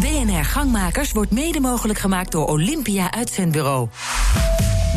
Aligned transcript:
BNR 0.00 0.44
Gangmakers 0.44 1.12
wordt 1.12 1.30
mede 1.30 1.60
mogelijk 1.60 1.98
gemaakt 1.98 2.32
door 2.32 2.46
Olympia 2.46 3.10
Uitzendbureau. 3.10 3.88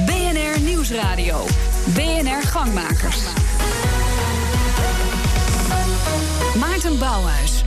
BNR 0.05 0.59
Nieuwsradio. 0.61 1.45
BNR 1.85 2.41
Gangmakers. 2.43 3.19
Maarten 6.59 6.99
Bouwhuis. 6.99 7.64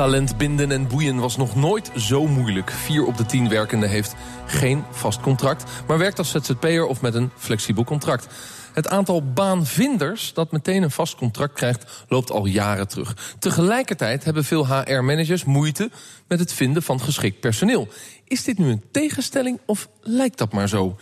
Talent 0.00 0.36
binden 0.36 0.72
en 0.72 0.88
boeien 0.88 1.18
was 1.18 1.36
nog 1.36 1.56
nooit 1.56 1.90
zo 1.96 2.26
moeilijk. 2.26 2.70
Vier 2.70 3.04
op 3.04 3.16
de 3.16 3.26
tien 3.26 3.48
werkenden 3.48 3.88
heeft 3.88 4.14
geen 4.46 4.84
vast 4.90 5.20
contract... 5.20 5.64
maar 5.86 5.98
werkt 5.98 6.18
als 6.18 6.30
ZZP'er 6.30 6.86
of 6.86 7.00
met 7.00 7.14
een 7.14 7.30
flexibel 7.36 7.84
contract. 7.84 8.26
Het 8.72 8.88
aantal 8.88 9.32
baanvinders 9.32 10.34
dat 10.34 10.52
meteen 10.52 10.82
een 10.82 10.90
vast 10.90 11.14
contract 11.14 11.54
krijgt... 11.54 12.04
loopt 12.08 12.30
al 12.30 12.46
jaren 12.46 12.88
terug. 12.88 13.34
Tegelijkertijd 13.38 14.24
hebben 14.24 14.44
veel 14.44 14.66
HR-managers 14.66 15.44
moeite... 15.44 15.90
met 16.28 16.38
het 16.38 16.52
vinden 16.52 16.82
van 16.82 17.00
geschikt 17.00 17.40
personeel. 17.40 17.88
Is 18.24 18.44
dit 18.44 18.58
nu 18.58 18.70
een 18.70 18.84
tegenstelling 18.90 19.60
of 19.66 19.88
lijkt 20.00 20.38
dat 20.38 20.52
maar 20.52 20.68
zo? 20.68 20.96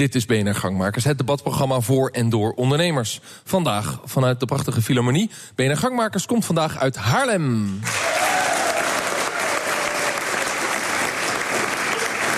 Dit 0.00 0.14
is 0.14 0.26
BNR 0.26 0.54
Gangmakers, 0.54 1.04
het 1.04 1.18
debatprogramma 1.18 1.80
voor 1.80 2.08
en 2.08 2.28
door 2.28 2.52
ondernemers. 2.52 3.20
Vandaag 3.44 4.00
vanuit 4.04 4.40
de 4.40 4.46
prachtige 4.46 4.82
Philharmonie. 4.82 5.30
BNR 5.54 5.76
Gangmakers 5.76 6.26
komt 6.26 6.44
vandaag 6.44 6.78
uit 6.78 6.96
Haarlem. 6.96 7.80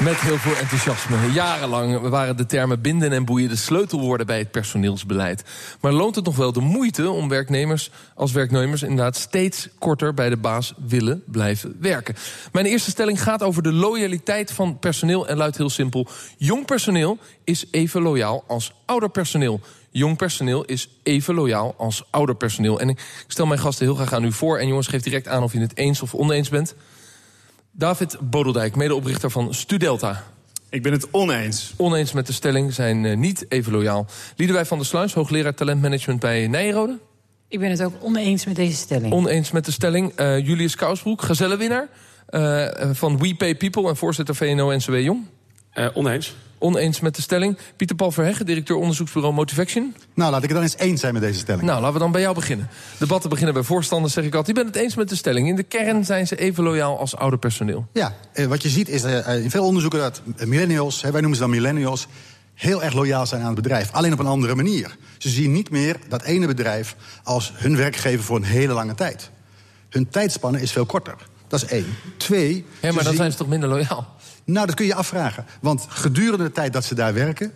Met 0.04 0.20
heel 0.20 0.38
veel 0.38 0.56
enthousiasme. 0.56 1.32
Jarenlang 1.32 2.00
waren 2.00 2.36
de 2.36 2.46
termen 2.46 2.80
binden 2.80 3.12
en 3.12 3.24
boeien 3.24 3.48
de 3.48 3.56
sleutelwoorden 3.56 4.26
bij 4.26 4.38
het 4.38 4.50
personeelsbeleid. 4.50 5.44
Maar 5.80 5.92
loont 5.92 6.14
het 6.14 6.24
nog 6.24 6.36
wel 6.36 6.52
de 6.52 6.60
moeite 6.60 7.10
om 7.10 7.28
werknemers 7.28 7.90
als 8.14 8.32
werknemers 8.32 8.82
inderdaad 8.82 9.16
steeds 9.16 9.68
korter 9.78 10.14
bij 10.14 10.28
de 10.28 10.36
baas 10.36 10.74
willen 10.86 11.22
blijven 11.26 11.76
werken? 11.80 12.14
Mijn 12.52 12.66
eerste 12.66 12.90
stelling 12.90 13.22
gaat 13.22 13.42
over 13.42 13.62
de 13.62 13.72
loyaliteit 13.72 14.52
van 14.52 14.78
personeel 14.78 15.28
en 15.28 15.36
luidt 15.36 15.56
heel 15.56 15.70
simpel: 15.70 16.06
jong 16.36 16.66
personeel 16.66 17.18
is 17.44 17.66
even 17.70 18.02
loyaal 18.02 18.44
als 18.46 18.72
ouder 18.84 19.10
personeel. 19.10 19.60
Jong 19.90 20.16
personeel 20.16 20.64
is 20.64 20.88
even 21.02 21.34
loyaal 21.34 21.74
als 21.78 22.04
ouder 22.10 22.34
personeel. 22.34 22.80
En 22.80 22.88
ik 22.88 22.98
stel 23.26 23.46
mijn 23.46 23.60
gasten 23.60 23.86
heel 23.86 23.94
graag 23.94 24.12
aan 24.12 24.24
u 24.24 24.32
voor. 24.32 24.58
En 24.58 24.68
jongens, 24.68 24.86
geef 24.86 25.02
direct 25.02 25.28
aan 25.28 25.42
of 25.42 25.52
je 25.52 25.60
het 25.60 25.76
eens 25.76 26.02
of 26.02 26.14
oneens 26.14 26.48
bent. 26.48 26.74
David 27.72 28.16
Bodeldijk, 28.20 28.76
medeoprichter 28.76 29.30
van 29.30 29.54
Studelta. 29.54 30.24
Ik 30.70 30.82
ben 30.82 30.92
het 30.92 31.08
oneens. 31.10 31.74
Oneens 31.76 32.12
met 32.12 32.26
de 32.26 32.32
stelling, 32.32 32.72
zijn 32.72 33.04
uh, 33.04 33.16
niet 33.16 33.46
even 33.48 33.72
loyaal. 33.72 34.06
Liedewij 34.36 34.64
van 34.64 34.78
der 34.78 34.86
Sluis, 34.86 35.14
hoogleraar 35.14 35.54
talentmanagement 35.54 36.20
bij 36.20 36.46
Nijrode. 36.46 36.98
Ik 37.48 37.58
ben 37.58 37.70
het 37.70 37.82
ook 37.82 37.94
oneens 38.00 38.46
met 38.46 38.56
deze 38.56 38.76
stelling. 38.76 39.12
Oneens 39.12 39.50
met 39.50 39.64
de 39.64 39.70
stelling. 39.70 40.20
Uh, 40.20 40.38
Julius 40.38 40.74
Kousbroek, 40.74 41.22
gazellenwinnaar 41.22 41.88
uh, 42.30 42.68
van 42.92 43.18
We 43.18 43.34
Pay 43.34 43.56
People... 43.56 43.88
en 43.88 43.96
voorzitter 43.96 44.34
VNO-NCW 44.34 44.98
Jong. 44.98 45.26
Oneens. 45.94 46.34
Oneens 46.62 47.00
met 47.00 47.16
de 47.16 47.22
stelling. 47.22 47.58
Pieter 47.76 47.96
Paul 47.96 48.10
Verheggen, 48.10 48.46
directeur 48.46 48.76
onderzoeksbureau 48.76 49.34
Motivation. 49.34 49.94
Nou, 50.14 50.30
laat 50.30 50.42
ik 50.42 50.48
het 50.48 50.58
dan 50.58 50.62
eens 50.62 50.76
eens 50.76 51.00
zijn 51.00 51.12
met 51.12 51.22
deze 51.22 51.38
stelling. 51.38 51.64
Nou, 51.64 51.80
laten 51.80 51.92
we 51.94 51.98
dan 51.98 52.12
bij 52.12 52.20
jou 52.20 52.34
beginnen. 52.34 52.68
Debatten 52.98 53.30
beginnen 53.30 53.54
bij 53.54 53.62
voorstanders, 53.62 54.12
zeg 54.12 54.24
ik 54.24 54.34
altijd. 54.34 54.56
Je 54.56 54.62
bent 54.62 54.74
het 54.74 54.84
eens 54.84 54.94
met 54.94 55.08
de 55.08 55.16
stelling. 55.16 55.48
In 55.48 55.56
de 55.56 55.62
kern 55.62 56.04
zijn 56.04 56.26
ze 56.26 56.36
even 56.36 56.64
loyaal 56.64 56.98
als 56.98 57.16
ouder 57.16 57.38
personeel. 57.38 57.86
Ja, 57.92 58.14
eh, 58.32 58.46
wat 58.46 58.62
je 58.62 58.68
ziet 58.68 58.88
is 58.88 59.04
uh, 59.04 59.42
in 59.42 59.50
veel 59.50 59.64
onderzoeken 59.64 60.00
dat 60.00 60.22
millennials, 60.46 61.00
wij 61.00 61.10
noemen 61.10 61.34
ze 61.34 61.40
dan 61.40 61.50
millennials... 61.50 62.06
heel 62.54 62.82
erg 62.82 62.94
loyaal 62.94 63.26
zijn 63.26 63.40
aan 63.40 63.46
het 63.46 63.62
bedrijf, 63.62 63.92
alleen 63.92 64.12
op 64.12 64.18
een 64.18 64.26
andere 64.26 64.54
manier. 64.54 64.96
Ze 65.18 65.28
zien 65.28 65.52
niet 65.52 65.70
meer 65.70 65.96
dat 66.08 66.22
ene 66.22 66.46
bedrijf 66.46 66.96
als 67.22 67.52
hun 67.54 67.76
werkgever 67.76 68.24
voor 68.24 68.36
een 68.36 68.42
hele 68.42 68.72
lange 68.72 68.94
tijd. 68.94 69.30
Hun 69.88 70.08
tijdspanne 70.08 70.60
is 70.60 70.72
veel 70.72 70.86
korter. 70.86 71.16
Dat 71.48 71.62
is 71.62 71.68
één. 71.68 71.96
Twee... 72.16 72.64
Ja, 72.80 72.92
maar 72.92 73.04
dan 73.04 73.14
zijn 73.14 73.30
ze 73.30 73.36
toch 73.36 73.48
minder 73.48 73.68
loyaal? 73.68 74.14
Nou, 74.44 74.66
dat 74.66 74.74
kun 74.74 74.86
je 74.86 74.94
afvragen. 74.94 75.46
Want 75.60 75.86
gedurende 75.88 76.44
de 76.44 76.52
tijd 76.52 76.72
dat 76.72 76.84
ze 76.84 76.94
daar 76.94 77.14
werken... 77.14 77.52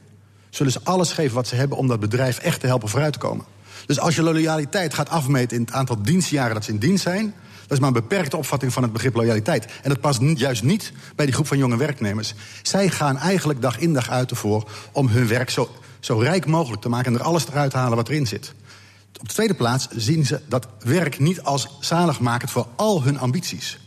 zullen 0.50 0.72
ze 0.72 0.80
alles 0.82 1.12
geven 1.12 1.34
wat 1.34 1.46
ze 1.46 1.54
hebben 1.54 1.78
om 1.78 1.86
dat 1.88 2.00
bedrijf 2.00 2.38
echt 2.38 2.60
te 2.60 2.66
helpen 2.66 2.88
vooruit 2.88 3.12
te 3.12 3.18
komen. 3.18 3.44
Dus 3.86 3.98
als 3.98 4.14
je 4.14 4.22
loyaliteit 4.22 4.94
gaat 4.94 5.08
afmeten 5.08 5.56
in 5.56 5.62
het 5.62 5.72
aantal 5.72 6.02
dienstjaren 6.02 6.54
dat 6.54 6.64
ze 6.64 6.70
in 6.70 6.78
dienst 6.78 7.02
zijn... 7.02 7.34
dat 7.60 7.72
is 7.72 7.78
maar 7.78 7.88
een 7.88 7.94
beperkte 7.94 8.36
opvatting 8.36 8.72
van 8.72 8.82
het 8.82 8.92
begrip 8.92 9.14
loyaliteit. 9.14 9.66
En 9.82 9.88
dat 9.88 10.00
past 10.00 10.20
juist 10.34 10.62
niet 10.62 10.92
bij 11.16 11.24
die 11.24 11.34
groep 11.34 11.46
van 11.46 11.58
jonge 11.58 11.76
werknemers. 11.76 12.34
Zij 12.62 12.88
gaan 12.88 13.18
eigenlijk 13.18 13.60
dag 13.60 13.78
in 13.78 13.92
dag 13.92 14.10
uit 14.10 14.30
ervoor 14.30 14.70
om 14.92 15.08
hun 15.08 15.28
werk 15.28 15.50
zo, 15.50 15.70
zo 16.00 16.18
rijk 16.18 16.46
mogelijk 16.46 16.82
te 16.82 16.88
maken... 16.88 17.12
en 17.12 17.18
er 17.18 17.24
alles 17.24 17.46
eruit 17.46 17.70
te 17.70 17.76
halen 17.76 17.96
wat 17.96 18.08
erin 18.08 18.26
zit. 18.26 18.54
Op 19.20 19.28
de 19.28 19.34
tweede 19.34 19.54
plaats 19.54 19.88
zien 19.90 20.26
ze 20.26 20.40
dat 20.48 20.68
werk 20.78 21.18
niet 21.18 21.42
als 21.42 21.68
zaligmakend 21.80 22.50
voor 22.50 22.66
al 22.76 23.02
hun 23.02 23.18
ambities. 23.18 23.78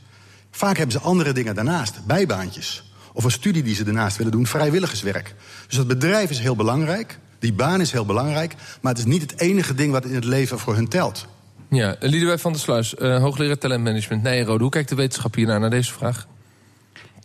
Vaak 0.52 0.78
hebben 0.78 1.00
ze 1.00 1.06
andere 1.08 1.34
dingen 1.34 1.56
daarnaast, 1.56 2.06
bijbaantjes 2.06 2.89
of 3.20 3.26
een 3.26 3.32
studie 3.32 3.64
die 3.64 3.76
ze 3.76 3.84
daarnaast 3.84 4.18
willen 4.18 4.32
doen, 4.32 4.48
vrijwilligerswerk. 4.48 5.36
Dus 5.68 5.78
dat 5.78 5.88
bedrijf 5.88 6.30
is 6.30 6.40
heel 6.40 6.56
belangrijk, 6.56 7.20
die 7.40 7.54
baan 7.54 7.82
is 7.82 7.92
heel 7.92 8.06
belangrijk... 8.06 8.56
maar 8.82 8.92
het 8.92 9.02
is 9.02 9.08
niet 9.08 9.22
het 9.22 9.40
enige 9.40 9.74
ding 9.74 9.92
wat 9.92 10.06
in 10.06 10.16
het 10.16 10.24
leven 10.24 10.60
voor 10.60 10.76
hun 10.76 10.88
telt. 10.88 11.28
Ja, 11.70 11.96
Liedewij 12.00 12.38
van 12.38 12.52
der 12.52 12.62
Sluis, 12.62 12.96
uh, 13.00 13.18
hoogleraar 13.18 13.58
talentmanagement 13.58 14.24
Nijrode. 14.24 14.62
Hoe 14.62 14.72
kijkt 14.72 14.90
de 14.90 14.96
wetenschap 14.96 15.36
hiernaar 15.36 15.60
naar 15.60 15.70
deze 15.70 15.94
vraag? 15.94 16.28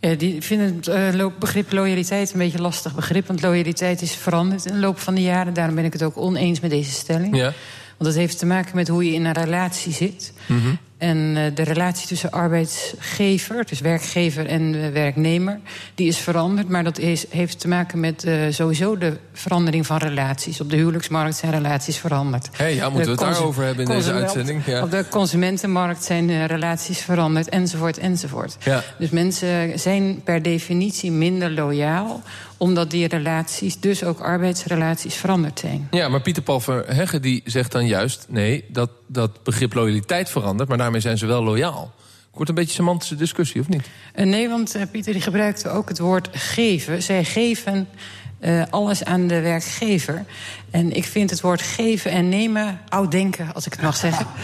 Uh, 0.00 0.18
die 0.18 0.42
vinden 0.42 0.76
het 0.76 1.14
uh, 1.14 1.26
begrip 1.38 1.72
loyaliteit 1.72 2.32
een 2.32 2.38
beetje 2.38 2.60
lastig 2.60 2.94
begrip. 2.94 3.26
Want 3.26 3.42
loyaliteit 3.42 4.02
is 4.02 4.14
veranderd 4.14 4.66
in 4.66 4.72
de 4.72 4.80
loop 4.80 4.98
van 4.98 5.14
de 5.14 5.22
jaren. 5.22 5.54
Daarom 5.54 5.74
ben 5.74 5.84
ik 5.84 5.92
het 5.92 6.02
ook 6.02 6.16
oneens 6.16 6.60
met 6.60 6.70
deze 6.70 6.90
stelling. 6.90 7.36
Ja. 7.36 7.52
Want 7.96 8.10
dat 8.10 8.14
heeft 8.14 8.38
te 8.38 8.46
maken 8.46 8.76
met 8.76 8.88
hoe 8.88 9.04
je 9.04 9.12
in 9.12 9.24
een 9.24 9.32
relatie 9.32 9.92
zit. 9.92 10.32
Mm 10.46 10.60
-hmm. 10.60 10.78
En 10.98 11.36
uh, 11.36 11.42
de 11.54 11.62
relatie 11.62 12.06
tussen 12.06 12.30
arbeidsgever, 12.30 13.64
dus 13.64 13.80
werkgever 13.80 14.46
en 14.46 14.74
uh, 14.74 14.88
werknemer, 14.88 15.60
die 15.94 16.08
is 16.08 16.18
veranderd. 16.18 16.68
Maar 16.68 16.84
dat 16.84 16.98
is, 16.98 17.24
heeft 17.28 17.60
te 17.60 17.68
maken 17.68 18.00
met 18.00 18.24
uh, 18.24 18.42
sowieso 18.50 18.98
de 18.98 19.16
verandering 19.32 19.86
van 19.86 19.96
relaties. 19.96 20.60
Op 20.60 20.70
de 20.70 20.76
huwelijksmarkt 20.76 21.36
zijn 21.36 21.52
relaties 21.52 21.96
veranderd. 21.96 22.48
Hé, 22.52 22.64
hey, 22.64 22.74
ja, 22.74 22.88
moeten 22.88 23.16
we 23.16 23.22
het 23.22 23.32
daarover 23.32 23.64
hebben 23.64 23.84
in 23.86 23.90
deze 23.96 24.12
uitzending? 24.12 24.64
Ja. 24.66 24.82
Op 24.82 24.90
de 24.90 25.04
consumentenmarkt 25.10 26.04
zijn 26.04 26.46
relaties 26.46 27.00
veranderd, 27.00 27.48
enzovoort, 27.48 27.98
enzovoort. 27.98 28.56
Ja. 28.64 28.82
Dus 28.98 29.10
mensen 29.10 29.78
zijn 29.78 30.20
per 30.22 30.42
definitie 30.42 31.12
minder 31.12 31.50
loyaal 31.50 32.22
omdat 32.56 32.90
die 32.90 33.08
relaties, 33.08 33.80
dus 33.80 34.04
ook 34.04 34.20
arbeidsrelaties, 34.20 35.14
veranderd 35.14 35.58
zijn. 35.58 35.88
Ja, 35.90 36.08
maar 36.08 36.20
Pieter 36.20 36.42
Paul 36.42 36.60
Verheggen 36.60 37.22
die 37.22 37.42
zegt 37.44 37.72
dan 37.72 37.86
juist... 37.86 38.26
nee, 38.28 38.64
dat, 38.68 38.90
dat 39.06 39.42
begrip 39.42 39.74
loyaliteit 39.74 40.30
verandert, 40.30 40.68
maar 40.68 40.78
daarmee 40.78 41.00
zijn 41.00 41.18
ze 41.18 41.26
wel 41.26 41.42
loyaal. 41.42 41.94
Wordt 42.32 42.48
een 42.48 42.54
beetje 42.54 42.70
een 42.70 42.84
semantische 42.84 43.14
discussie, 43.14 43.60
of 43.60 43.68
niet? 43.68 43.88
Uh, 44.14 44.26
nee, 44.26 44.48
want 44.48 44.76
uh, 44.76 44.82
Pieter 44.90 45.12
die 45.12 45.22
gebruikte 45.22 45.68
ook 45.68 45.88
het 45.88 45.98
woord 45.98 46.28
geven. 46.32 47.02
Zij 47.02 47.24
geven 47.24 47.88
uh, 48.40 48.62
alles 48.70 49.04
aan 49.04 49.26
de 49.26 49.40
werkgever. 49.40 50.24
En 50.70 50.92
ik 50.92 51.04
vind 51.04 51.30
het 51.30 51.40
woord 51.40 51.62
geven 51.62 52.10
en 52.10 52.28
nemen 52.28 52.80
oud 52.88 53.10
denken, 53.10 53.54
als 53.54 53.66
ik 53.66 53.72
het 53.72 53.82
mag 53.82 53.96
zeggen. 53.96 54.26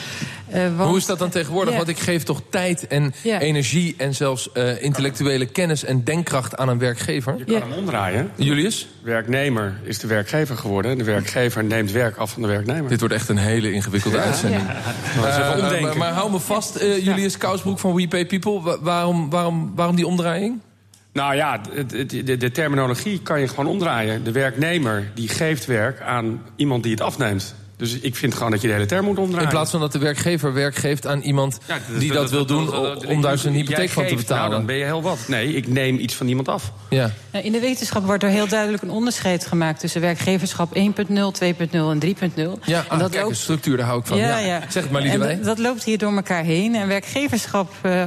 Uh, 0.54 0.76
want, 0.76 0.88
Hoe 0.88 0.96
is 0.98 1.06
dat 1.06 1.18
dan 1.18 1.30
tegenwoordig? 1.30 1.76
Want 1.76 1.88
ik 1.88 1.98
geef 1.98 2.22
toch 2.22 2.42
tijd 2.50 2.86
en 2.86 3.14
energie 3.22 3.94
en 3.98 4.14
zelfs 4.14 4.48
uh, 4.54 4.82
intellectuele 4.82 5.46
kennis 5.46 5.84
en 5.84 6.04
denkkracht 6.04 6.56
aan 6.56 6.68
een 6.68 6.78
werkgever? 6.78 7.34
Je 7.38 7.44
kan 7.44 7.70
hem 7.70 7.72
omdraaien. 7.72 8.30
Julius? 8.36 8.88
Werknemer 9.02 9.80
is 9.82 9.98
de 9.98 10.06
werkgever 10.06 10.56
geworden. 10.56 10.98
De 10.98 11.04
werkgever 11.04 11.64
neemt 11.64 11.92
werk 11.92 12.16
af 12.16 12.30
van 12.30 12.42
de 12.42 12.48
werknemer. 12.48 12.88
Dit 12.88 13.00
wordt 13.00 13.14
echt 13.14 13.28
een 13.28 13.38
hele 13.38 13.72
ingewikkelde 13.72 14.18
uitzending. 14.18 14.62
Uh, 14.62 15.20
maar, 15.82 15.96
maar, 15.96 16.12
hou 16.12 16.30
me 16.30 16.38
vast, 16.38 16.78
Julius 16.80 17.38
Kousbroek 17.38 17.78
van 17.78 17.94
We 17.94 18.08
Pay 18.08 18.26
People. 18.26 18.78
Waarom, 18.80 19.30
waarom, 19.30 19.72
waarom 19.74 19.96
die 19.96 20.06
omdraaiing? 20.06 20.60
Nou 21.12 21.34
ja, 21.34 21.60
de, 21.88 22.36
de, 22.36 22.50
terminologie 22.50 23.20
kan 23.22 23.40
je 23.40 23.48
gewoon 23.48 23.66
omdraaien. 23.66 24.24
De 24.24 24.32
werknemer 24.32 25.10
die 25.14 25.28
geeft 25.28 25.66
werk 25.66 26.00
aan 26.00 26.42
iemand 26.56 26.82
die 26.82 26.92
het 26.92 27.00
afneemt. 27.00 27.54
Dus 27.80 27.98
ik 27.98 28.16
vind 28.16 28.34
gewoon 28.34 28.50
dat 28.50 28.60
je 28.60 28.66
de 28.66 28.72
hele 28.72 28.86
term 28.86 29.04
moet 29.04 29.18
omdraaien. 29.18 29.44
In 29.44 29.52
plaats 29.52 29.70
van 29.70 29.80
dat 29.80 29.92
de 29.92 29.98
werkgever 29.98 30.52
werk 30.52 30.76
geeft 30.76 31.06
aan 31.06 31.20
iemand 31.20 31.58
ja, 31.66 31.78
dat, 31.88 32.00
die 32.00 32.12
dat, 32.12 32.22
dat 32.22 32.30
wil 32.30 32.46
doen... 32.46 32.74
om 33.06 33.20
daar 33.20 33.38
zijn 33.38 33.54
hypotheek 33.54 33.90
van 33.90 34.06
te 34.06 34.14
betalen. 34.14 34.42
Nou, 34.42 34.54
dan 34.54 34.66
ben 34.66 34.76
je 34.76 34.84
heel 34.84 35.02
wat. 35.02 35.18
Nee, 35.26 35.54
ik 35.54 35.68
neem 35.68 35.98
iets 35.98 36.14
van 36.14 36.28
iemand 36.28 36.48
af. 36.48 36.72
Ja. 36.88 37.10
In 37.30 37.52
de 37.52 37.60
wetenschap 37.60 38.04
wordt 38.04 38.22
er 38.22 38.28
heel 38.28 38.48
duidelijk 38.48 38.82
een 38.82 38.90
onderscheid 38.90 39.46
gemaakt... 39.46 39.80
tussen 39.80 40.00
werkgeverschap 40.00 40.76
1.0, 40.76 40.82
2.0 40.82 40.86
en 41.70 42.00
3.0 42.04 42.64
Ja, 42.64 42.84
en 42.88 42.98
dat 42.98 43.10
kijk, 43.10 43.24
loopt... 43.24 43.36
structuur, 43.36 43.76
daar 43.76 43.86
hou 43.86 44.00
ik 44.00 44.06
van. 44.06 44.18
Ja, 44.18 44.38
ja. 44.38 44.60
Zeg 44.68 44.82
het 44.82 44.92
maar, 44.92 45.02
Liedewij. 45.02 45.36
Dat, 45.36 45.44
dat 45.44 45.58
loopt 45.58 45.84
hier 45.84 45.98
door 45.98 46.12
elkaar 46.12 46.44
heen. 46.44 46.74
En 46.74 46.88
werkgeverschap 46.88 47.72
uh, 47.82 48.02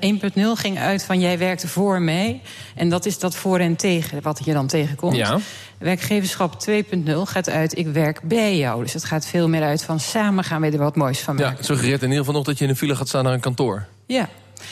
uh, 0.00 0.18
1.0 0.34 0.40
ging 0.54 0.78
uit 0.78 1.04
van 1.04 1.20
jij 1.20 1.38
werkte 1.38 1.68
voor 1.68 2.00
mij. 2.00 2.40
En 2.74 2.88
dat 2.88 3.06
is 3.06 3.18
dat 3.18 3.36
voor 3.36 3.58
en 3.58 3.76
tegen, 3.76 4.22
wat 4.22 4.40
je 4.44 4.52
dan 4.52 4.66
tegenkomt. 4.66 5.16
Ja. 5.16 5.38
Werkgeverschap 5.78 6.68
2.0 6.70 7.10
gaat 7.24 7.48
uit 7.48 7.78
ik 7.78 7.86
werk 7.86 8.22
bij 8.22 8.56
jou. 8.56 8.82
Dus 8.82 8.92
het 8.92 9.04
gaat 9.04 9.26
veel 9.26 9.48
meer 9.48 9.62
uit 9.62 9.84
van 9.84 10.00
samen 10.00 10.44
gaan 10.44 10.60
we 10.60 10.70
er 10.70 10.78
wat 10.78 10.96
moois 10.96 11.20
van 11.20 11.36
maken. 11.36 11.56
Ja, 11.56 11.62
suggereert 11.62 12.02
in 12.02 12.08
ieder 12.08 12.18
geval 12.18 12.34
nog 12.34 12.44
dat 12.44 12.58
je 12.58 12.64
in 12.64 12.70
een 12.70 12.76
file 12.76 12.96
gaat 12.96 13.08
staan 13.08 13.24
naar 13.24 13.32
een 13.32 13.40
kantoor. 13.40 13.86
Ja. 14.06 14.28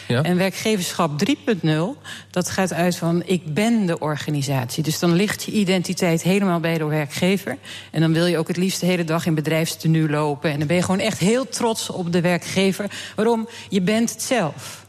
Ja? 0.08 0.22
En 0.22 0.36
werkgeverschap 0.36 1.24
3.0, 1.24 1.70
dat 2.30 2.50
gaat 2.50 2.72
uit 2.72 2.96
van 2.96 3.22
ik 3.26 3.54
ben 3.54 3.86
de 3.86 3.98
organisatie. 3.98 4.82
Dus 4.82 4.98
dan 4.98 5.12
ligt 5.12 5.42
je 5.42 5.52
identiteit 5.52 6.22
helemaal 6.22 6.60
bij 6.60 6.78
de 6.78 6.84
werkgever. 6.84 7.56
En 7.90 8.00
dan 8.00 8.12
wil 8.12 8.26
je 8.26 8.38
ook 8.38 8.48
het 8.48 8.56
liefst 8.56 8.80
de 8.80 8.86
hele 8.86 9.04
dag 9.04 9.26
in 9.26 9.34
bedrijfstenu 9.34 10.10
lopen. 10.10 10.50
En 10.50 10.58
dan 10.58 10.66
ben 10.66 10.76
je 10.76 10.82
gewoon 10.82 11.00
echt 11.00 11.18
heel 11.18 11.48
trots 11.48 11.90
op 11.90 12.12
de 12.12 12.20
werkgever. 12.20 12.90
Waarom? 13.16 13.48
Je 13.68 13.80
bent 13.80 14.10
het 14.10 14.22
zelf. 14.22 14.85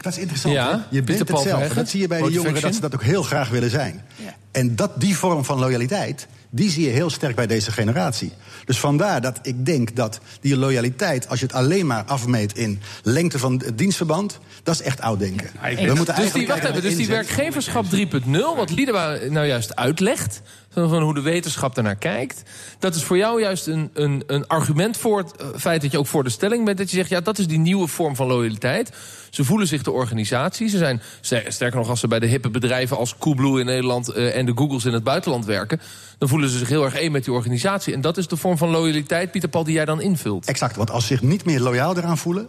Dat 0.00 0.12
is 0.12 0.18
interessant. 0.18 0.54
Ja, 0.54 0.86
je 0.90 1.02
bent 1.02 1.28
het 1.28 1.38
zelf. 1.38 1.68
Dat 1.68 1.88
zie 1.88 2.00
je 2.00 2.06
bij 2.06 2.22
de 2.22 2.30
jongeren 2.30 2.62
dat 2.62 2.74
ze 2.74 2.80
dat 2.80 2.94
ook 2.94 3.02
heel 3.02 3.22
graag 3.22 3.48
willen 3.48 3.70
zijn. 3.70 4.04
Ja. 4.16 4.34
En 4.50 4.76
dat, 4.76 5.00
die 5.00 5.16
vorm 5.16 5.44
van 5.44 5.58
loyaliteit, 5.58 6.26
die 6.50 6.70
zie 6.70 6.84
je 6.84 6.90
heel 6.90 7.10
sterk 7.10 7.36
bij 7.36 7.46
deze 7.46 7.72
generatie. 7.72 8.32
Dus 8.64 8.78
vandaar 8.78 9.20
dat 9.20 9.38
ik 9.42 9.66
denk 9.66 9.96
dat 9.96 10.20
die 10.40 10.56
loyaliteit, 10.56 11.28
als 11.28 11.40
je 11.40 11.46
het 11.46 11.54
alleen 11.54 11.86
maar 11.86 12.04
afmeet 12.04 12.58
in 12.58 12.80
lengte 13.02 13.38
van 13.38 13.62
het 13.64 13.78
dienstverband, 13.78 14.38
dat 14.62 14.74
is 14.74 14.82
echt 14.82 15.00
oud 15.00 15.18
denken. 15.18 15.50
We 15.60 15.92
moeten 15.94 16.14
dus 16.14 16.32
die, 16.32 16.46
wacht 16.46 16.64
even, 16.64 16.82
dus 16.82 16.96
die 16.96 17.06
werkgeverschap 17.06 17.84
3.0, 17.84 18.30
wat 18.56 18.70
Liedema 18.70 19.18
nou 19.28 19.46
juist 19.46 19.76
uitlegt, 19.76 20.42
van 20.72 21.02
hoe 21.02 21.14
de 21.14 21.20
wetenschap 21.20 21.76
ernaar 21.76 21.96
kijkt. 21.96 22.42
Dat 22.78 22.94
is 22.94 23.02
voor 23.02 23.16
jou 23.16 23.40
juist 23.40 23.66
een, 23.66 23.90
een, 23.94 24.22
een 24.26 24.46
argument 24.46 24.96
voor 24.96 25.18
het 25.18 25.36
eh, 25.36 25.46
feit 25.56 25.82
dat 25.82 25.92
je 25.92 25.98
ook 25.98 26.06
voor 26.06 26.24
de 26.24 26.30
stelling 26.30 26.64
bent. 26.64 26.78
Dat 26.78 26.90
je 26.90 26.96
zegt, 26.96 27.08
ja, 27.08 27.20
dat 27.20 27.38
is 27.38 27.46
die 27.46 27.58
nieuwe 27.58 27.86
vorm 27.86 28.16
van 28.16 28.26
loyaliteit. 28.26 28.92
Ze 29.30 29.44
voelen 29.44 29.66
zich 29.66 29.82
de 29.82 29.90
organisatie. 29.90 30.68
Ze 30.68 30.78
zijn, 30.78 31.02
sterker 31.20 31.78
nog, 31.78 31.88
als 31.88 32.00
ze 32.00 32.08
bij 32.08 32.18
de 32.18 32.26
hippe 32.26 32.50
bedrijven 32.50 32.96
als 32.96 33.18
Coolblue 33.18 33.60
in 33.60 33.66
Nederland... 33.66 34.16
Uh, 34.16 34.36
en 34.36 34.46
de 34.46 34.52
Googles 34.54 34.84
in 34.84 34.92
het 34.92 35.04
buitenland 35.04 35.44
werken... 35.44 35.80
dan 36.18 36.28
voelen 36.28 36.48
ze 36.48 36.58
zich 36.58 36.68
heel 36.68 36.84
erg 36.84 36.94
één 36.94 37.12
met 37.12 37.24
die 37.24 37.32
organisatie. 37.32 37.94
En 37.94 38.00
dat 38.00 38.16
is 38.16 38.28
de 38.28 38.36
vorm 38.36 38.58
van 38.58 38.70
loyaliteit, 38.70 39.30
Pieter 39.30 39.48
Paul, 39.48 39.64
die 39.64 39.74
jij 39.74 39.84
dan 39.84 40.00
invult. 40.00 40.46
Exact, 40.46 40.76
want 40.76 40.90
als 40.90 41.06
ze 41.06 41.14
zich 41.14 41.22
niet 41.22 41.44
meer 41.44 41.60
loyaal 41.60 41.96
eraan 41.96 42.18
voelen... 42.18 42.48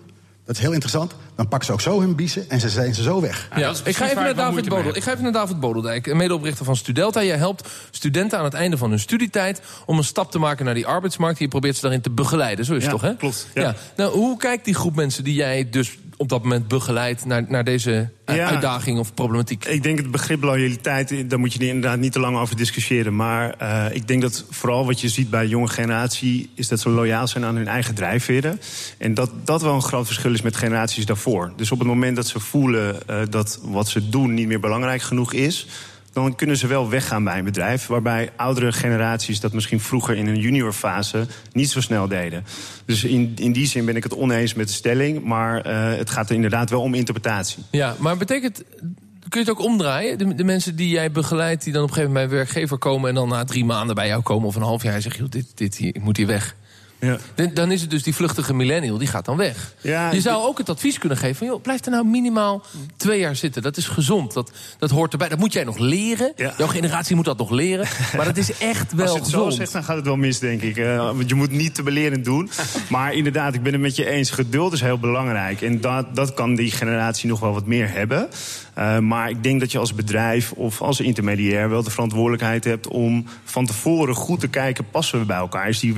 Dat 0.52 0.60
is 0.60 0.66
heel 0.66 0.76
interessant. 0.76 1.16
Dan 1.36 1.48
pakken 1.48 1.68
ze 1.68 1.74
ook 1.74 1.82
zo 1.82 2.00
hun 2.00 2.16
biezen 2.16 2.50
en 2.50 2.60
ze 2.60 2.70
zijn 2.70 2.94
ze 2.94 3.04
zo 3.04 3.22
weg. 3.22 3.50
Ja, 3.56 3.74
ik, 3.84 3.96
ga 3.96 4.06
even 4.10 4.24
naar 4.24 4.36
David 4.36 4.70
Bodel, 4.70 4.96
ik 4.96 5.04
ga 5.04 5.12
even 5.12 5.24
naar 5.24 5.32
David 5.32 5.60
Bodeldijk, 5.60 6.14
medeoprichter 6.14 6.66
van 6.66 6.76
Studelta. 6.76 7.24
Jij 7.24 7.38
helpt 7.38 7.70
studenten 7.92 8.38
aan 8.38 8.44
het 8.44 8.54
einde 8.54 8.78
van 8.78 8.90
hun 8.90 9.00
studietijd... 9.00 9.62
om 9.86 9.98
een 9.98 10.04
stap 10.04 10.32
te 10.32 10.40
maken 10.40 10.66
naar 10.66 10.74
die 10.74 10.88
arbeidsmarkt. 10.88 11.40
Je 11.40 11.48
probeert 11.48 11.76
ze 11.76 11.82
daarin 11.82 12.02
te 12.02 12.10
begeleiden, 12.10 12.66
zo 12.66 12.74
is 12.74 12.82
het 12.82 12.92
toch, 12.92 13.02
hè? 13.02 13.16
klopt. 13.16 13.48
Ja. 13.54 13.76
Nou, 13.96 14.14
hoe 14.14 14.38
kijkt 14.38 14.66
die 14.66 14.76
groep 14.76 14.96
mensen 14.96 15.24
die 15.24 15.34
jij 15.34 15.70
dus 15.70 15.98
op 16.22 16.30
dat 16.30 16.44
moment 16.44 16.68
begeleid 16.68 17.26
naar, 17.26 17.46
naar 17.48 17.64
deze 17.64 18.10
eh, 18.26 18.48
uitdaging 18.48 19.00
of 19.00 19.14
problematiek? 19.14 19.66
Ik 19.66 19.84
denk 19.84 19.98
het 19.98 20.12
begrip 20.12 20.44
loyaliteit, 20.44 21.30
daar 21.30 21.40
moet 21.40 21.54
je 21.54 21.68
inderdaad 21.68 22.00
niet 22.00 22.12
te 22.12 22.20
lang 22.20 22.38
over 22.38 22.56
discussiëren. 22.56 23.16
Maar 23.16 23.56
uh, 23.62 23.86
ik 23.96 24.08
denk 24.08 24.22
dat 24.22 24.46
vooral 24.50 24.86
wat 24.86 25.02
je 25.02 25.10
ziet 25.10 25.30
bij 25.30 25.44
de 25.44 25.50
jonge 25.50 25.68
generatie... 25.68 26.50
is 26.56 26.68
dat 26.68 26.80
ze 26.80 26.90
loyaal 26.90 27.28
zijn 27.28 27.46
aan 27.46 27.56
hun 27.56 27.68
eigen 27.68 27.96
drijfveren. 27.96 28.62
En 28.98 29.14
dat 29.14 29.32
dat 29.44 29.62
wel 29.62 29.74
een 29.74 29.82
groot 29.82 30.06
verschil 30.06 30.34
is 30.34 30.42
met 30.42 30.56
generaties 30.56 31.06
daarvoor. 31.06 31.52
Dus 31.56 31.72
op 31.72 31.80
het 31.80 31.88
moment 31.88 32.16
dat 32.16 32.28
ze 32.28 32.40
voelen 32.40 32.96
uh, 33.10 33.16
dat 33.30 33.60
wat 33.64 33.88
ze 33.88 34.10
doen 34.10 34.34
niet 34.34 34.48
meer 34.48 34.60
belangrijk 34.60 35.02
genoeg 35.02 35.34
is 35.34 35.68
dan 36.12 36.36
kunnen 36.36 36.58
ze 36.58 36.68
wel 36.68 36.90
weggaan 36.90 37.24
bij 37.24 37.38
een 37.38 37.44
bedrijf. 37.44 37.88
Waarbij 37.88 38.30
oudere 38.36 38.72
generaties 38.72 39.40
dat 39.40 39.54
misschien 39.54 39.80
vroeger 39.80 40.16
in 40.16 40.28
een 40.28 40.40
juniorfase 40.40 41.28
niet 41.52 41.70
zo 41.70 41.82
snel 41.82 42.08
deden. 42.08 42.44
Dus 42.86 43.04
in, 43.04 43.32
in 43.36 43.52
die 43.52 43.68
zin 43.68 43.86
ben 43.86 43.96
ik 43.96 44.04
het 44.04 44.16
oneens 44.16 44.54
met 44.54 44.68
de 44.68 44.74
stelling. 44.74 45.24
Maar 45.24 45.68
uh, 45.68 45.98
het 45.98 46.10
gaat 46.10 46.30
er 46.30 46.36
inderdaad 46.36 46.70
wel 46.70 46.82
om 46.82 46.94
interpretatie. 46.94 47.64
Ja, 47.72 47.96
maar 48.00 48.18
betekent. 48.18 48.64
Kun 49.30 49.42
je 49.44 49.50
het 49.50 49.58
ook 49.58 49.66
omdraaien? 49.66 50.38
De, 50.38 50.44
mensen 50.44 50.76
die 50.76 50.90
jij 50.90 51.12
begeleidt, 51.12 51.64
die 51.64 51.74
dan 51.74 51.84
op 51.84 51.88
een 51.88 51.94
gegeven 51.94 52.14
moment 52.14 52.32
bij 52.32 52.40
werkgever 52.40 52.78
komen... 52.78 53.10
en 53.10 53.16
dan 53.16 53.30
na 53.30 53.44
drie 53.44 53.66
maanden 53.66 53.96
bij 53.96 54.08
jou 54.08 54.22
komen 54.22 54.48
of 54.48 54.56
een 54.56 54.62
half 54.62 54.84
jaar... 54.84 55.02
zeggen, 55.02 55.30
dit, 55.30 55.52
dit 55.56 55.78
hier, 55.78 55.96
ik 55.96 56.02
moet 56.02 56.18
hier 56.18 56.28
weg. 56.28 56.56
Ja. 57.02 57.18
Dan 57.54 57.72
is 57.72 57.82
het 57.82 57.90
dus 57.90 58.04
die 58.04 58.16
vluchtige 58.16 58.54
millennial, 58.54 58.98
die 58.98 59.08
gaat 59.08 59.26
dan 59.26 59.38
weg. 59.38 59.74
Ja, 59.82 60.12
je 60.12 60.22
zou 60.22 60.44
ook 60.44 60.58
het 60.58 60.70
advies 60.70 60.98
kunnen 60.98 61.18
geven 61.18 61.36
van... 61.36 61.48
joh, 61.48 61.62
blijf 61.62 61.86
er 61.86 61.92
nou 61.92 62.06
minimaal 62.06 62.64
twee 62.98 63.20
jaar 63.20 63.36
zitten. 63.36 63.62
Dat 63.62 63.78
is 63.78 63.88
gezond, 63.88 64.34
dat, 64.34 64.52
dat 64.78 64.90
hoort 64.90 65.12
erbij. 65.12 65.30
Dat 65.30 65.40
moet 65.40 65.54
jij 65.54 65.64
nog 65.64 65.78
leren. 65.78 66.34
Jouw 66.36 66.68
generatie 66.68 67.16
moet 67.16 67.26
dat 67.26 67.38
nog 67.38 67.50
leren. 67.50 67.88
Maar 68.16 68.26
dat 68.26 68.38
is 68.38 68.58
echt 68.58 68.94
wel 68.94 69.06
Als 69.06 69.16
je 69.16 69.22
het 69.22 69.30
zo 69.30 69.50
zegt, 69.50 69.72
dan 69.72 69.84
gaat 69.84 69.96
het 69.96 70.06
wel 70.06 70.16
mis, 70.16 70.40
denk 70.40 70.62
ik. 70.62 70.78
Uh, 70.78 70.98
want 70.98 71.30
je 71.30 71.36
moet 71.36 71.52
niet 71.52 71.76
te 71.76 71.84
belerend 71.84 72.26
doen. 72.26 72.50
maar 72.90 73.14
inderdaad, 73.14 73.54
ik 73.54 73.64
ben 73.64 73.72
het 73.72 73.82
met 73.82 73.96
je 73.96 74.10
eens. 74.10 74.30
Geduld 74.30 74.74
is 74.74 74.82
heel 74.82 75.00
belangrijk. 75.00 75.62
En 75.62 75.82
dat, 75.82 76.16
dat 76.16 76.34
kan 76.34 76.56
die 76.56 76.72
generatie 76.72 77.30
nog 77.30 77.40
wel 77.40 77.54
wat 77.54 77.66
meer 77.66 77.92
hebben. 77.92 78.30
Uh, 78.78 78.98
maar 79.00 79.30
ik 79.30 79.44
denk 79.44 79.60
dat 79.60 79.72
je 79.72 79.78
als 79.78 79.94
bedrijf 79.94 80.52
of 80.52 80.82
als 80.82 81.00
intermediair 81.00 81.70
wel 81.70 81.84
de 81.84 81.90
verantwoordelijkheid 81.90 82.64
hebt 82.64 82.88
om 82.88 83.26
van 83.44 83.66
tevoren 83.66 84.16
goed 84.16 84.40
te 84.40 84.48
kijken: 84.48 84.90
passen 84.92 85.20
we 85.20 85.26
bij 85.26 85.38
elkaar? 85.38 85.70
Is 85.70 85.80
die 85.80 85.94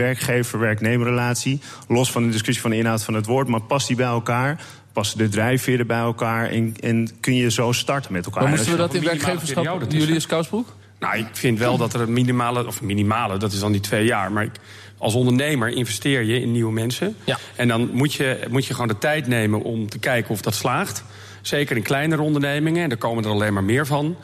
werkgever-werknemerrelatie, 0.98 1.60
los 1.88 2.12
van 2.12 2.24
de 2.24 2.30
discussie 2.30 2.62
van 2.62 2.72
de 2.72 2.78
inhoud 2.78 3.04
van 3.04 3.13
het 3.13 3.25
woord, 3.25 3.48
maar 3.48 3.62
past 3.62 3.88
die 3.88 3.95
bij 3.95 4.06
elkaar? 4.06 4.62
Passen 4.94 5.18
de 5.18 5.30
drijfveren 5.30 5.88
bij 5.88 6.00
elkaar 6.00 6.50
en, 6.50 6.75
en 6.80 7.10
kun 7.19 7.36
je 7.36 7.51
zo 7.51 7.72
starten 7.72 8.13
met 8.13 8.25
elkaar? 8.25 8.44
Maar 8.44 8.51
moesten 8.51 8.72
we 8.72 8.78
dat 8.78 8.94
in 8.94 9.04
werkgeverschap, 9.04 9.86
Julius 9.90 10.25
Kousbroek? 10.25 10.75
Nou, 11.00 11.18
ik 11.18 11.28
vind 11.31 11.60
wel 11.60 11.78
dat 11.78 11.94
er 11.94 12.01
een 12.01 12.13
minimale, 12.13 12.68
of 12.68 12.81
minimale, 12.81 13.38
dat 13.38 13.51
is 13.51 13.60
dan 13.60 13.72
die 13.72 13.81
twee 13.81 14.06
jaar. 14.06 14.31
Maar 14.31 14.44
ik, 14.44 14.51
als 14.98 15.13
ondernemer 15.13 15.69
investeer 15.69 16.22
je 16.22 16.42
in 16.42 16.51
nieuwe 16.51 16.72
mensen. 16.72 17.16
Ja. 17.24 17.38
En 17.56 17.68
dan 17.68 17.90
moet 17.94 18.13
je, 18.13 18.40
moet 18.50 18.66
je 18.66 18.74
gewoon 18.74 18.88
de 18.88 18.98
tijd 18.98 19.28
nemen 19.28 19.63
om 19.63 19.90
te 19.90 20.00
kijken 20.00 20.31
of 20.31 20.42
dat 20.42 20.56
slaagt. 20.56 21.04
Zeker 21.42 21.75
in 21.75 21.84
kleinere 21.84 22.22
ondernemingen, 22.22 22.84
en 22.84 22.90
daar 22.90 22.98
komen 22.98 23.24
er 23.24 23.30
alleen 23.30 23.54
maar 23.54 23.63
meer 23.63 23.86
van. 23.86 24.16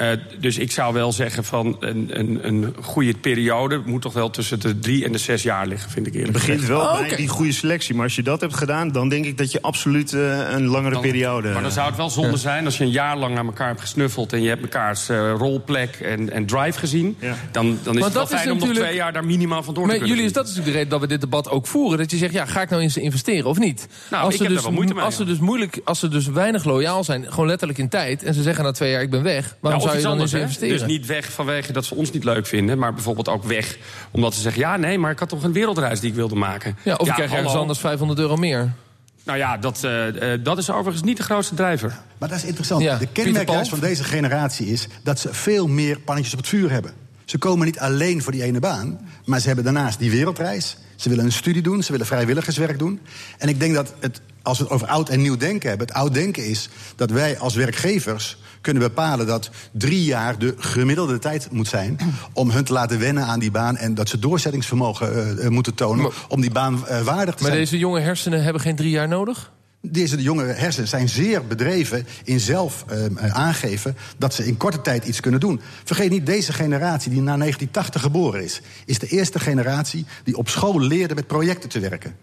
Uh, 0.00 0.08
dus 0.38 0.58
ik 0.58 0.72
zou 0.72 0.94
wel 0.94 1.12
zeggen 1.12 1.44
van 1.44 1.76
een, 1.80 2.10
een, 2.18 2.46
een 2.46 2.74
goede 2.80 3.14
periode 3.14 3.82
moet 3.84 4.02
toch 4.02 4.12
wel 4.12 4.30
tussen 4.30 4.60
de 4.60 4.78
drie 4.78 5.04
en 5.04 5.12
de 5.12 5.18
zes 5.18 5.42
jaar 5.42 5.66
liggen, 5.66 5.90
vind 5.90 6.06
ik 6.06 6.14
eerlijk 6.14 6.32
Het 6.32 6.46
begint 6.46 6.66
wel 6.66 6.80
oh, 6.80 6.98
bij 6.98 7.16
die 7.16 7.28
goede 7.28 7.52
selectie. 7.52 7.94
Maar 7.94 8.04
als 8.04 8.16
je 8.16 8.22
dat 8.22 8.40
hebt 8.40 8.54
gedaan, 8.54 8.92
dan 8.92 9.08
denk 9.08 9.24
ik 9.24 9.38
dat 9.38 9.52
je 9.52 9.62
absoluut 9.62 10.12
uh, 10.12 10.50
een 10.50 10.66
langere 10.66 11.00
periode... 11.00 11.52
Maar 11.52 11.62
dan 11.62 11.70
zou 11.70 11.86
het 11.86 11.96
wel 11.96 12.10
zonde 12.10 12.36
zijn 12.36 12.64
als 12.64 12.78
je 12.78 12.84
een 12.84 12.90
jaar 12.90 13.16
lang 13.16 13.34
naar 13.34 13.44
elkaar 13.44 13.68
hebt 13.68 13.80
gesnuffeld... 13.80 14.32
en 14.32 14.42
je 14.42 14.48
hebt 14.48 14.60
mekaars 14.60 15.10
uh, 15.10 15.32
rolplek 15.38 15.94
en, 15.94 16.32
en 16.32 16.46
drive 16.46 16.78
gezien... 16.78 17.16
Ja. 17.18 17.36
Dan, 17.52 17.78
dan 17.82 17.98
is 17.98 18.04
het 18.04 18.12
wel 18.12 18.26
fijn 18.26 18.52
om 18.52 18.58
nog 18.58 18.72
twee 18.72 18.94
jaar 18.94 19.12
daar 19.12 19.24
minimaal 19.24 19.62
van 19.62 19.74
door 19.74 19.84
te 19.84 19.90
kunnen. 19.90 20.08
Jullie, 20.08 20.24
is 20.24 20.32
dat 20.32 20.48
is 20.48 20.50
natuurlijk 20.50 20.72
de 20.72 20.78
reden 20.82 20.90
dat 20.90 21.00
we 21.00 21.06
dit 21.06 21.20
debat 21.20 21.50
ook 21.50 21.66
voeren. 21.66 21.98
Dat 21.98 22.10
je 22.10 22.16
zegt, 22.16 22.32
ja, 22.32 22.44
ga 22.44 22.62
ik 22.62 22.70
nou 22.70 22.82
in 22.82 22.90
ze 22.90 23.00
investeren 23.00 23.50
of 23.50 23.58
niet? 23.58 23.88
Nou, 24.10 24.24
als 24.24 24.32
ik 24.32 24.38
ze 24.38 24.46
heb 24.46 24.52
dus, 24.52 24.62
wel 24.62 24.72
moeite 24.72 24.94
mee. 24.94 25.04
Als 25.04 25.16
ze 25.16 25.24
dus 25.24 25.38
moeilijk, 25.38 25.80
als 25.84 25.98
ze 25.98 26.08
dus 26.08 26.26
weinig 26.26 26.64
loyaal 26.64 27.04
zijn, 27.04 27.24
gewoon 27.28 27.46
letterlijk 27.46 27.78
in 27.78 27.88
tijd... 27.88 28.22
en 28.22 28.34
ze 28.34 28.42
zeggen 28.42 28.64
na 28.64 28.70
twee 28.70 28.90
jaar, 28.90 29.02
ik 29.02 29.10
ben 29.10 29.22
weg, 29.22 29.56
waarom 29.60 29.80
zou 29.86 29.96
je 29.96 30.02
dan 30.02 30.12
anders, 30.12 30.32
investeren? 30.32 30.78
Dus 30.78 30.86
niet 30.86 31.06
weg 31.06 31.32
vanwege 31.32 31.72
dat 31.72 31.84
ze 31.84 31.94
ons 31.94 32.12
niet 32.12 32.24
leuk 32.24 32.46
vinden... 32.46 32.78
maar 32.78 32.94
bijvoorbeeld 32.94 33.28
ook 33.28 33.44
weg 33.44 33.78
omdat 34.10 34.34
ze 34.34 34.40
zeggen... 34.40 34.62
ja, 34.62 34.76
nee, 34.76 34.98
maar 34.98 35.10
ik 35.10 35.18
had 35.18 35.28
toch 35.28 35.42
een 35.42 35.52
wereldreis 35.52 36.00
die 36.00 36.10
ik 36.10 36.16
wilde 36.16 36.34
maken. 36.34 36.76
Ja, 36.82 36.94
of 36.94 37.06
ja, 37.06 37.10
ik 37.10 37.16
krijg 37.16 37.32
ergens 37.32 37.54
anders 37.54 37.78
500 37.78 38.18
euro 38.18 38.36
meer. 38.36 38.72
Nou 39.24 39.38
ja, 39.38 39.56
dat, 39.56 39.82
uh, 39.84 40.32
dat 40.42 40.58
is 40.58 40.70
overigens 40.70 41.02
niet 41.02 41.16
de 41.16 41.22
grootste 41.22 41.54
drijver. 41.54 41.98
Maar 42.18 42.28
dat 42.28 42.38
is 42.38 42.44
interessant. 42.44 42.82
Ja, 42.82 42.96
de 42.96 43.06
kenmerk 43.06 43.66
van 43.66 43.80
deze 43.80 44.04
generatie 44.04 44.66
is 44.66 44.86
dat 45.02 45.20
ze 45.20 45.34
veel 45.34 45.68
meer 45.68 46.00
pannetjes 46.00 46.34
op 46.34 46.40
het 46.40 46.48
vuur 46.48 46.70
hebben. 46.70 46.92
Ze 47.24 47.38
komen 47.38 47.66
niet 47.66 47.78
alleen 47.78 48.22
voor 48.22 48.32
die 48.32 48.42
ene 48.42 48.60
baan, 48.60 49.00
maar 49.24 49.40
ze 49.40 49.46
hebben 49.46 49.64
daarnaast 49.64 49.98
die 49.98 50.10
wereldreis. 50.10 50.76
Ze 50.96 51.08
willen 51.08 51.24
een 51.24 51.32
studie 51.32 51.62
doen, 51.62 51.82
ze 51.82 51.92
willen 51.92 52.06
vrijwilligerswerk 52.06 52.78
doen. 52.78 53.00
En 53.38 53.48
ik 53.48 53.60
denk 53.60 53.74
dat 53.74 53.94
het, 53.98 54.20
als 54.46 54.58
we 54.58 54.64
het 54.64 54.72
over 54.72 54.86
oud 54.86 55.08
en 55.08 55.22
nieuw 55.22 55.36
denken 55.36 55.68
hebben... 55.68 55.86
het 55.86 55.96
oud 55.96 56.14
denken 56.14 56.46
is 56.46 56.68
dat 56.96 57.10
wij 57.10 57.38
als 57.38 57.54
werkgevers 57.54 58.38
kunnen 58.60 58.82
bepalen 58.82 59.26
dat 59.26 59.50
drie 59.72 60.04
jaar 60.04 60.38
de 60.38 60.54
gemiddelde 60.58 61.18
tijd 61.18 61.48
moet 61.50 61.68
zijn 61.68 61.98
om 62.32 62.50
hun 62.50 62.64
te 62.64 62.72
laten 62.72 62.98
wennen 62.98 63.24
aan 63.24 63.38
die 63.38 63.50
baan 63.50 63.76
en 63.76 63.94
dat 63.94 64.08
ze 64.08 64.18
doorzettingsvermogen 64.18 65.38
uh, 65.38 65.48
moeten 65.48 65.74
tonen 65.74 66.10
om 66.28 66.40
die 66.40 66.50
baan 66.50 66.74
uh, 66.74 66.80
waardig 66.80 67.04
te 67.04 67.12
maar 67.14 67.26
zijn. 67.36 67.48
Maar 67.48 67.56
deze 67.56 67.78
jonge 67.78 68.00
hersenen 68.00 68.42
hebben 68.42 68.62
geen 68.62 68.76
drie 68.76 68.90
jaar 68.90 69.08
nodig? 69.08 69.52
Deze 69.80 70.22
jonge 70.22 70.44
hersenen 70.44 70.88
zijn 70.88 71.08
zeer 71.08 71.46
bedreven 71.46 72.06
in 72.24 72.40
zelf 72.40 72.84
uh, 72.90 73.32
aangeven 73.34 73.96
dat 74.18 74.34
ze 74.34 74.46
in 74.46 74.56
korte 74.56 74.80
tijd 74.80 75.04
iets 75.04 75.20
kunnen 75.20 75.40
doen. 75.40 75.60
Vergeet 75.84 76.10
niet, 76.10 76.26
deze 76.26 76.52
generatie 76.52 77.10
die 77.10 77.20
na 77.20 77.36
1980 77.36 78.02
geboren 78.02 78.44
is, 78.44 78.60
is 78.84 78.98
de 78.98 79.06
eerste 79.06 79.38
generatie 79.38 80.06
die 80.24 80.36
op 80.36 80.48
school 80.48 80.80
leerde 80.80 81.14
met 81.14 81.26
projecten 81.26 81.68
te 81.68 81.80
werken. 81.80 82.16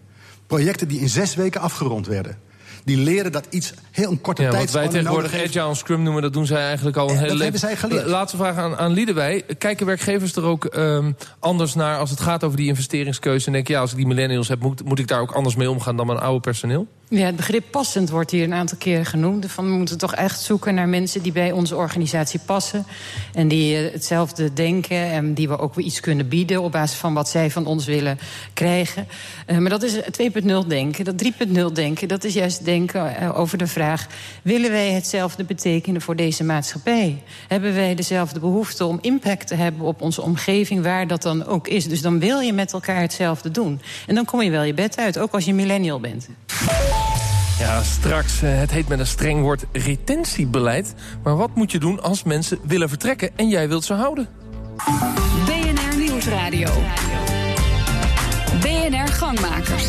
Projecten 0.54 0.88
die 0.88 1.00
in 1.00 1.08
zes 1.08 1.34
weken 1.34 1.60
afgerond 1.60 2.06
werden 2.06 2.36
die 2.84 2.96
leren 2.96 3.32
dat 3.32 3.46
iets 3.50 3.72
heel 3.90 4.10
een 4.10 4.20
korte 4.20 4.42
ja, 4.42 4.50
tijd. 4.50 4.62
Wat 4.62 4.72
wij 4.72 4.88
tegenwoordig 4.88 5.34
agile 5.34 5.68
en 5.68 5.76
scrum 5.76 6.02
noemen, 6.02 6.22
dat 6.22 6.32
doen 6.32 6.46
zij 6.46 6.64
eigenlijk 6.66 6.96
al 6.96 7.10
een 7.10 7.18
hele 7.18 7.34
leven. 7.34 7.58
zij 7.58 7.76
geleerd. 7.76 8.06
Laatste 8.06 8.36
vraag 8.36 8.56
aan, 8.56 8.76
aan 8.76 8.92
Liedewij. 8.92 9.42
Kijken 9.58 9.86
werkgevers 9.86 10.36
er 10.36 10.44
ook 10.44 10.76
um, 10.76 11.16
anders 11.38 11.74
naar 11.74 11.98
als 11.98 12.10
het 12.10 12.20
gaat 12.20 12.44
over 12.44 12.56
die 12.56 12.66
investeringskeuze? 12.66 13.46
En 13.46 13.52
denk 13.52 13.68
ja, 13.68 13.80
als 13.80 13.90
ik 13.90 13.96
die 13.96 14.06
millennials 14.06 14.48
heb, 14.48 14.60
moet, 14.60 14.84
moet 14.84 14.98
ik 14.98 15.08
daar 15.08 15.20
ook 15.20 15.32
anders 15.32 15.56
mee 15.56 15.70
omgaan 15.70 15.96
dan 15.96 16.06
mijn 16.06 16.18
oude 16.18 16.40
personeel? 16.40 16.86
Ja, 17.08 17.26
het 17.26 17.36
begrip 17.36 17.64
passend 17.70 18.10
wordt 18.10 18.30
hier 18.30 18.44
een 18.44 18.54
aantal 18.54 18.78
keren 18.78 19.06
genoemd. 19.06 19.50
Van, 19.50 19.64
we 19.64 19.76
moeten 19.76 19.98
toch 19.98 20.14
echt 20.14 20.40
zoeken 20.40 20.74
naar 20.74 20.88
mensen 20.88 21.22
die 21.22 21.32
bij 21.32 21.52
onze 21.52 21.76
organisatie 21.76 22.40
passen. 22.46 22.86
En 23.34 23.48
die 23.48 23.84
uh, 23.84 23.92
hetzelfde 23.92 24.52
denken 24.52 24.96
en 24.96 25.34
die 25.34 25.48
we 25.48 25.58
ook 25.58 25.74
weer 25.74 25.84
iets 25.84 26.00
kunnen 26.00 26.28
bieden... 26.28 26.62
op 26.62 26.72
basis 26.72 26.98
van 26.98 27.14
wat 27.14 27.28
zij 27.28 27.50
van 27.50 27.66
ons 27.66 27.86
willen 27.86 28.18
krijgen. 28.52 29.06
Uh, 29.46 29.58
maar 29.58 29.70
dat 29.70 29.82
is 29.82 29.96
2.0 29.96 30.66
denken. 30.66 31.04
Dat 31.04 31.24
3.0 31.24 31.72
denken, 31.72 32.08
dat 32.08 32.24
is 32.24 32.34
juist 32.34 32.64
denken 32.64 33.16
uh, 33.22 33.38
over 33.38 33.58
de 33.58 33.66
vraag... 33.66 34.06
willen 34.42 34.70
wij 34.70 34.92
hetzelfde 34.92 35.44
betekenen 35.44 36.00
voor 36.00 36.16
deze 36.16 36.44
maatschappij? 36.44 37.22
Hebben 37.48 37.74
wij 37.74 37.94
dezelfde 37.94 38.40
behoefte 38.40 38.84
om 38.84 38.98
impact 39.00 39.46
te 39.46 39.54
hebben 39.54 39.86
op 39.86 40.00
onze 40.00 40.22
omgeving... 40.22 40.82
waar 40.82 41.06
dat 41.06 41.22
dan 41.22 41.46
ook 41.46 41.68
is? 41.68 41.88
Dus 41.88 42.02
dan 42.02 42.18
wil 42.18 42.40
je 42.40 42.52
met 42.52 42.72
elkaar 42.72 43.00
hetzelfde 43.00 43.50
doen. 43.50 43.80
En 44.06 44.14
dan 44.14 44.24
kom 44.24 44.42
je 44.42 44.50
wel 44.50 44.62
je 44.62 44.74
bed 44.74 44.96
uit, 44.96 45.18
ook 45.18 45.32
als 45.32 45.44
je 45.44 45.54
millennial 45.54 46.00
bent. 46.00 46.28
Ja, 47.58 47.82
straks, 47.82 48.42
eh, 48.42 48.58
het 48.58 48.70
heet 48.70 48.88
met 48.88 48.98
een 48.98 49.06
streng 49.06 49.40
woord 49.40 49.64
retentiebeleid. 49.72 50.94
Maar 51.22 51.36
wat 51.36 51.54
moet 51.54 51.72
je 51.72 51.78
doen 51.78 52.02
als 52.02 52.22
mensen 52.22 52.58
willen 52.62 52.88
vertrekken 52.88 53.30
en 53.36 53.48
jij 53.48 53.68
wilt 53.68 53.84
ze 53.84 53.94
houden? 53.94 54.28
BNR 55.44 55.98
Nieuwsradio. 55.98 56.70
BNR 58.60 59.08
Gangmakers. 59.08 59.84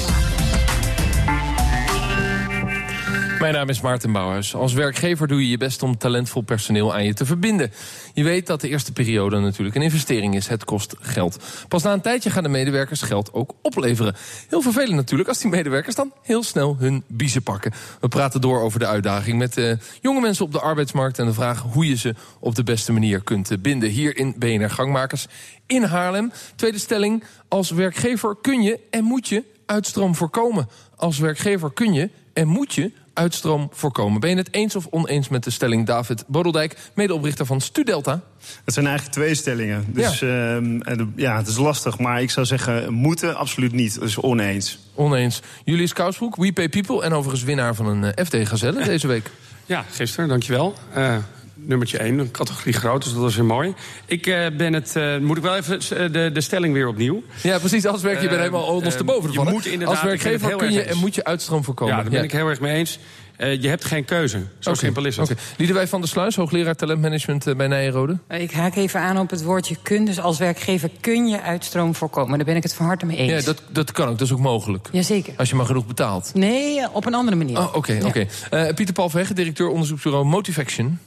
Mijn 3.39 3.53
naam 3.53 3.69
is 3.69 3.81
Maarten 3.81 4.11
Bouwhuis. 4.11 4.55
Als 4.55 4.73
werkgever 4.73 5.27
doe 5.27 5.41
je 5.41 5.49
je 5.49 5.57
best 5.57 5.83
om 5.83 5.97
talentvol 5.97 6.41
personeel 6.41 6.93
aan 6.93 7.05
je 7.05 7.13
te 7.13 7.25
verbinden. 7.25 7.71
Je 8.13 8.23
weet 8.23 8.47
dat 8.47 8.61
de 8.61 8.69
eerste 8.69 8.91
periode 8.91 9.39
natuurlijk 9.39 9.75
een 9.75 9.81
investering 9.81 10.35
is. 10.35 10.47
Het 10.47 10.63
kost 10.63 10.95
geld. 10.99 11.43
Pas 11.67 11.83
na 11.83 11.93
een 11.93 12.01
tijdje 12.01 12.29
gaan 12.29 12.43
de 12.43 12.49
medewerkers 12.49 13.01
geld 13.01 13.33
ook 13.33 13.53
opleveren. 13.61 14.15
Heel 14.49 14.61
vervelend 14.61 14.95
natuurlijk 14.95 15.29
als 15.29 15.39
die 15.39 15.49
medewerkers 15.49 15.95
dan 15.95 16.13
heel 16.21 16.43
snel 16.43 16.75
hun 16.79 17.03
biezen 17.07 17.43
pakken. 17.43 17.71
We 17.99 18.07
praten 18.07 18.41
door 18.41 18.61
over 18.61 18.79
de 18.79 18.87
uitdaging 18.87 19.37
met 19.37 19.57
uh, 19.57 19.73
jonge 20.01 20.21
mensen 20.21 20.45
op 20.45 20.51
de 20.51 20.59
arbeidsmarkt... 20.59 21.19
en 21.19 21.25
de 21.25 21.33
vraag 21.33 21.61
hoe 21.61 21.87
je 21.87 21.95
ze 21.95 22.15
op 22.39 22.55
de 22.55 22.63
beste 22.63 22.91
manier 22.91 23.21
kunt 23.21 23.51
eh, 23.51 23.57
binden. 23.57 23.89
Hier 23.89 24.17
in 24.17 24.35
BNR 24.37 24.69
Gangmakers 24.69 25.27
in 25.65 25.83
Haarlem. 25.83 26.31
Tweede 26.55 26.79
stelling, 26.79 27.23
als 27.47 27.69
werkgever 27.69 28.35
kun 28.41 28.61
je 28.61 28.79
en 28.89 29.03
moet 29.03 29.27
je 29.27 29.43
uitstroom 29.65 30.15
voorkomen. 30.15 30.69
Als 30.95 31.17
werkgever 31.17 31.73
kun 31.73 31.93
je 31.93 32.09
en 32.33 32.47
moet 32.47 32.73
je 32.73 32.91
uitstroom 33.15 33.69
voorkomen. 33.71 34.19
Ben 34.19 34.29
je 34.29 34.35
het 34.35 34.53
eens 34.53 34.75
of 34.75 34.87
oneens 34.89 35.29
met 35.29 35.43
de 35.43 35.49
stelling 35.49 35.85
David 35.85 36.23
Bodeldijk, 36.27 36.77
medeoprichter 36.93 37.45
van 37.45 37.61
Studelta? 37.61 38.21
Het 38.65 38.73
zijn 38.73 38.85
eigenlijk 38.87 39.15
twee 39.15 39.35
stellingen. 39.35 39.85
Dus 39.87 40.19
ja. 40.19 40.59
Uh, 40.59 41.01
ja, 41.15 41.37
het 41.37 41.47
is 41.47 41.57
lastig. 41.57 41.99
Maar 41.99 42.21
ik 42.21 42.31
zou 42.31 42.45
zeggen, 42.45 42.93
moeten 42.93 43.35
absoluut 43.35 43.71
niet. 43.71 43.99
Dus 43.99 44.21
oneens. 44.21 44.79
Oneens. 44.93 45.41
Julius 45.63 45.93
Kousbroek, 45.93 46.35
We 46.35 46.53
Pay 46.53 46.69
People. 46.69 47.03
En 47.03 47.13
overigens 47.13 47.43
winnaar 47.43 47.75
van 47.75 47.85
een 47.85 48.03
uh, 48.03 48.25
FD 48.25 48.47
Gazelle 48.47 48.83
deze 48.93 49.07
week. 49.07 49.31
Ja, 49.65 49.85
gisteren, 49.91 50.29
dankjewel. 50.29 50.73
Uh, 50.97 51.17
nummertje 51.55 51.97
1, 51.97 52.19
een 52.19 52.31
categorie 52.31 52.73
groot, 52.73 53.03
dus 53.03 53.13
dat 53.13 53.29
is 53.29 53.35
weer 53.35 53.45
mooi. 53.45 53.73
Ik 54.05 54.27
uh, 54.27 54.45
ben 54.57 54.73
het, 54.73 54.93
uh, 54.97 55.17
moet 55.17 55.37
ik 55.37 55.43
wel 55.43 55.55
even 55.55 56.11
de, 56.11 56.29
de 56.33 56.41
stelling 56.41 56.73
weer 56.73 56.87
opnieuw. 56.87 57.23
Ja, 57.43 57.59
precies, 57.59 57.85
als 57.85 58.01
werk 58.01 58.21
je 58.21 58.27
bent 58.27 58.39
helemaal 58.39 58.63
ondersteboven 58.65 59.29
uh, 59.29 59.35
van. 59.35 59.87
Als 59.87 60.01
werkgever 60.01 60.55
kun 60.55 60.71
je 60.71 60.81
en 60.81 60.97
moet 60.97 61.15
je 61.15 61.23
uitstroom 61.23 61.63
voorkomen. 61.63 61.95
Ja, 61.95 62.01
daar 62.01 62.11
ben 62.11 62.23
ik 62.23 62.31
heel 62.31 62.47
erg 62.47 62.59
mee 62.59 62.73
eens. 62.73 62.99
Uh, 63.37 63.61
je 63.61 63.67
hebt 63.67 63.85
geen 63.85 64.05
keuze. 64.05 64.37
Zo 64.37 64.69
okay. 64.69 64.81
simpel 64.81 65.05
is 65.05 65.17
het. 65.17 65.31
Okay. 65.31 65.43
Liedewij 65.57 65.87
van 65.87 65.99
der 65.99 66.09
Sluis, 66.09 66.35
hoogleraar 66.35 66.75
talentmanagement 66.75 67.47
uh, 67.47 67.55
bij 67.55 67.67
Nijenrode. 67.67 68.17
Ik 68.29 68.51
haak 68.51 68.75
even 68.75 68.99
aan 68.99 69.17
op 69.17 69.29
het 69.29 69.43
woordje 69.43 69.75
kun. 69.83 70.05
Dus 70.05 70.19
als 70.19 70.37
werkgever 70.37 70.89
kun 71.01 71.27
je 71.27 71.41
uitstroom 71.41 71.95
voorkomen. 71.95 72.37
Daar 72.37 72.45
ben 72.45 72.55
ik 72.55 72.63
het 72.63 72.73
van 72.73 72.85
harte 72.85 73.05
mee 73.05 73.17
eens. 73.17 73.31
Ja, 73.31 73.41
dat, 73.41 73.61
dat 73.69 73.91
kan 73.91 74.07
ook. 74.07 74.17
Dat 74.17 74.27
is 74.27 74.33
ook 74.33 74.39
mogelijk. 74.39 74.89
Jazeker. 74.91 75.33
Als 75.37 75.49
je 75.49 75.55
maar 75.55 75.65
genoeg 75.65 75.85
betaalt. 75.85 76.31
Nee, 76.33 76.91
op 76.91 77.05
een 77.05 77.13
andere 77.13 77.37
manier. 77.37 77.57
Oh, 77.57 77.67
oké. 77.67 77.77
Okay, 77.77 77.97
ja. 77.97 78.05
okay. 78.05 78.27
uh, 78.67 78.73
Pieter 78.73 78.93
Paul 78.93 79.09
Verhegen, 79.09 79.35
directeur 79.35 79.67
onderzoeksbureau 79.67 80.25
Motivaction. 80.25 80.99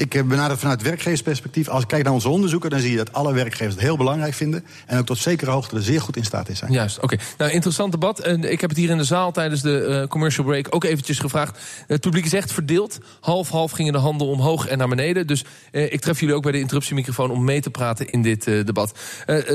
Ik 0.00 0.28
benader 0.28 0.58
vanuit 0.58 0.82
werkgeversperspectief. 0.82 1.68
Als 1.68 1.82
ik 1.82 1.88
kijk 1.88 2.04
naar 2.04 2.12
onze 2.12 2.28
onderzoeken, 2.28 2.70
dan 2.70 2.80
zie 2.80 2.90
je 2.90 2.96
dat 2.96 3.12
alle 3.12 3.32
werkgevers 3.32 3.74
het 3.74 3.82
heel 3.82 3.96
belangrijk 3.96 4.34
vinden. 4.34 4.64
En 4.86 4.98
ook 4.98 5.06
tot 5.06 5.18
zekere 5.18 5.50
hoogte 5.50 5.76
er 5.76 5.82
zeer 5.82 6.00
goed 6.00 6.16
in 6.16 6.24
staat 6.24 6.48
in 6.48 6.56
zijn. 6.56 6.72
Juist, 6.72 6.96
oké. 6.96 7.14
Okay. 7.14 7.26
Nou, 7.38 7.50
interessant 7.50 7.92
debat. 7.92 8.20
En 8.20 8.52
ik 8.52 8.60
heb 8.60 8.70
het 8.70 8.78
hier 8.78 8.90
in 8.90 8.96
de 8.96 9.04
zaal 9.04 9.32
tijdens 9.32 9.62
de 9.62 9.86
uh, 9.88 10.08
commercial 10.08 10.46
break 10.46 10.66
ook 10.70 10.84
eventjes 10.84 11.18
gevraagd. 11.18 11.58
Het 11.86 12.00
publiek 12.00 12.24
is 12.24 12.32
echt 12.32 12.52
verdeeld. 12.52 12.98
Half-half 13.20 13.70
gingen 13.70 13.92
de 13.92 13.98
handen 13.98 14.26
omhoog 14.26 14.66
en 14.66 14.78
naar 14.78 14.88
beneden. 14.88 15.26
Dus 15.26 15.44
uh, 15.72 15.92
ik 15.92 16.00
tref 16.00 16.20
jullie 16.20 16.34
ook 16.34 16.42
bij 16.42 16.52
de 16.52 16.58
interruptiemicrofoon 16.58 17.30
om 17.30 17.44
mee 17.44 17.60
te 17.60 17.70
praten 17.70 18.10
in 18.10 18.22
dit 18.22 18.46
uh, 18.46 18.64
debat. 18.64 18.98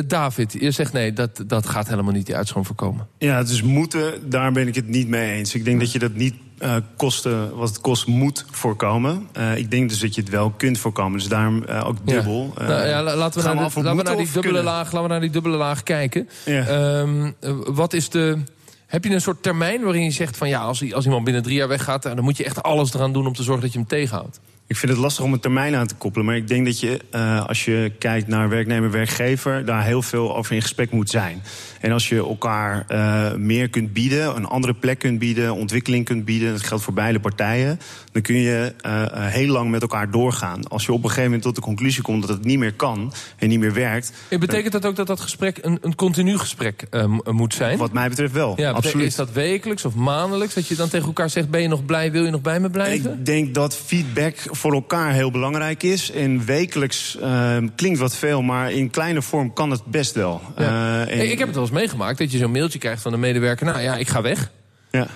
David, 0.08 0.54
je 0.54 0.72
zegt 0.72 0.94
nee, 0.94 1.14
dat, 1.14 1.44
dat 1.48 1.68
gaat 1.68 1.88
helemaal 1.88 2.14
niet 2.14 2.26
die 2.26 2.36
uitstroom 2.36 2.66
voorkomen. 2.66 3.08
Ja, 3.18 3.38
het 3.38 3.50
is 3.50 3.62
moeten, 3.62 4.30
daar 4.30 4.52
ben 4.52 4.68
ik 4.68 4.76
het 4.76 4.88
niet 4.88 5.08
mee 5.08 5.32
eens. 5.32 5.56
Ik 5.56 5.66
denk 5.66 5.80
dat 5.80 5.92
je 5.92 6.00
dat 6.00 6.14
niet 6.14 6.34
uh, 6.60 6.76
kosten, 6.98 7.56
wat 7.56 7.70
het 7.70 7.82
kost, 7.82 8.08
moet 8.08 8.46
voorkomen. 8.52 9.28
Uh, 9.38 9.58
ik 9.58 9.72
denk 9.72 9.90
dus 9.90 10.00
dat 10.00 10.16
je 10.16 10.22
het 10.22 10.30
wel 10.30 10.50
kunt 10.50 10.80
voorkomen. 10.80 11.20
Dus 11.20 11.28
daarom 11.28 11.64
uh, 11.70 11.88
ook 11.88 11.98
dubbel. 12.04 12.54
Ja. 12.58 12.68
Nou, 12.68 12.88
ja, 12.88 13.04
laten 13.04 13.42
we, 13.42 13.46
naar, 13.48 13.56
de, 13.56 13.62
laten 13.62 13.98
we 13.98 14.04
naar 14.04 14.18
die 14.18 14.32
dubbele 14.32 14.64
laag, 14.64 14.84
laten 14.84 15.02
we 15.02 15.08
naar 15.08 15.20
die 15.22 15.30
dubbele 15.30 15.58
laag 15.58 15.84
kijken. 15.84 16.30
Ja. 16.46 17.00
Um, 17.00 17.36
wat 17.66 17.94
is 17.94 18.10
de. 18.10 18.38
Heb 18.86 19.04
je 19.04 19.10
een 19.10 19.22
soort 19.22 19.44
termijn 19.44 19.84
waarin 19.84 20.04
je 20.04 20.12
zegt 20.12 20.38
van 20.38 20.50
ja, 20.50 20.62
als, 20.62 20.94
als 20.94 21.06
iemand 21.06 21.24
binnen 21.24 21.44
drie 21.44 21.56
jaar 21.56 21.68
weggaat, 21.68 22.04
dan 22.04 22.24
moet 22.24 22.38
je 22.38 22.44
echt 22.44 22.64
alles 22.64 22.94
eraan 22.94 23.14
doen 23.14 23.28
om 23.28 23.34
te 23.34 23.44
zorgen 23.44 23.64
dat 23.64 23.74
je 23.74 23.80
hem 23.80 23.88
tegenhoudt? 23.88 24.40
Ik 24.68 24.76
vind 24.76 24.92
het 24.92 25.02
lastig 25.02 25.24
om 25.24 25.34
een 25.34 25.40
termijn 25.40 25.76
aan 25.76 25.88
te 25.88 25.96
koppelen. 25.96 26.26
Maar 26.26 26.36
ik 26.36 26.48
denk 26.48 26.66
dat 26.66 26.80
je, 26.80 27.00
uh, 27.16 27.46
als 27.46 27.66
je 27.66 27.92
kijkt 28.00 28.28
naar 28.28 28.50
werknemer-werkgever... 28.50 29.66
daar 29.66 29.84
heel 29.84 30.02
veel 30.02 30.36
over 30.36 30.56
in 30.56 30.62
gesprek 30.62 30.92
moet 30.92 31.10
zijn. 31.10 31.44
En 31.82 31.92
als 31.92 32.10
je 32.10 32.18
elkaar 32.18 32.86
uh, 32.90 33.34
meer 33.34 33.70
kunt 33.70 33.94
bieden, 33.94 34.36
een 34.36 34.46
andere 34.46 34.74
plek 34.74 35.00
kunt 35.00 35.20
bieden... 35.20 35.56
ontwikkeling 35.56 36.06
kunt 36.06 36.26
bieden, 36.26 36.52
dat 36.52 36.64
geldt 36.64 36.84
voor 36.84 36.94
beide 36.94 37.20
partijen... 37.20 37.80
dan 38.12 38.22
kun 38.22 38.36
je 38.36 38.74
uh, 38.86 39.06
heel 39.10 39.48
lang 39.48 39.70
met 39.70 39.82
elkaar 39.82 40.12
doorgaan. 40.12 40.68
Als 40.68 40.86
je 40.86 40.92
op 40.92 40.98
een 40.98 41.04
gegeven 41.04 41.24
moment 41.24 41.42
tot 41.42 41.56
de 41.56 41.62
conclusie 41.62 42.02
komt 42.02 42.22
dat 42.28 42.38
het 42.38 42.46
niet 42.46 42.60
meer 42.60 42.74
kan... 42.74 43.14
en 43.38 43.50
niet 43.50 43.60
meer 43.60 43.74
werkt... 43.74 44.14
En 44.30 44.40
betekent 44.40 44.72
dat 44.72 44.86
ook 44.86 44.96
dat 44.96 45.08
dat 45.08 45.20
gesprek 45.20 45.58
een, 45.62 45.78
een 45.82 45.96
continu 45.96 46.38
gesprek 46.38 46.88
moet 47.26 47.54
zijn? 47.54 47.78
Wat 47.78 47.94
mij 47.94 48.10
betreft 48.10 48.34
wel, 48.34 48.54
ja, 48.58 48.72
absoluut. 48.72 49.08
Is 49.08 49.16
dat 49.16 49.32
wekelijks 49.32 49.86
of 49.86 49.96
maandelijks? 49.96 50.54
Dat 50.54 50.68
je 50.68 50.76
dan 50.76 50.90
tegen 50.90 51.08
elkaar 51.08 51.30
zegt, 51.30 51.50
ben 51.50 51.62
je 51.62 51.68
nog 51.68 51.86
blij, 51.86 52.12
wil 52.12 52.24
je 52.24 52.32
nog 52.32 52.42
bij 52.42 52.60
me 52.60 52.70
blijven? 52.70 53.14
Ik 53.14 53.26
denk 53.26 53.54
dat 53.54 53.76
feedback 53.76 54.54
voor 54.56 54.74
elkaar 54.74 55.12
heel 55.12 55.32
belangrijk 55.32 55.84
is. 55.84 56.12
En 56.12 56.46
wekelijks 56.46 57.18
uh, 57.22 57.58
klinkt 57.76 58.00
wat 58.00 58.16
veel, 58.16 58.42
maar 58.42 58.72
in 58.72 58.90
kleine 58.90 59.22
vorm 59.22 59.54
kan 59.54 59.72
het 59.72 59.86
best 59.86 60.14
wel. 60.14 60.42
Ja. 60.58 60.64
Uh, 60.64 61.02
en... 61.02 61.32
Ik 61.32 61.38
heb 61.38 61.48
het 61.48 61.56
wel 61.56 61.66
eens 61.66 61.74
meegemaakt 61.74 62.18
dat 62.18 62.32
je 62.32 62.38
zo'n 62.38 62.52
mailtje 62.52 62.80
krijgt 62.80 63.02
van 63.02 63.14
een 63.14 63.20
medewerker. 63.20 63.66
Nou 63.66 63.80
ja, 63.80 63.96
ik 63.96 64.08
ga 64.08 64.22
weg. 64.22 64.52
Ja. 64.92 65.08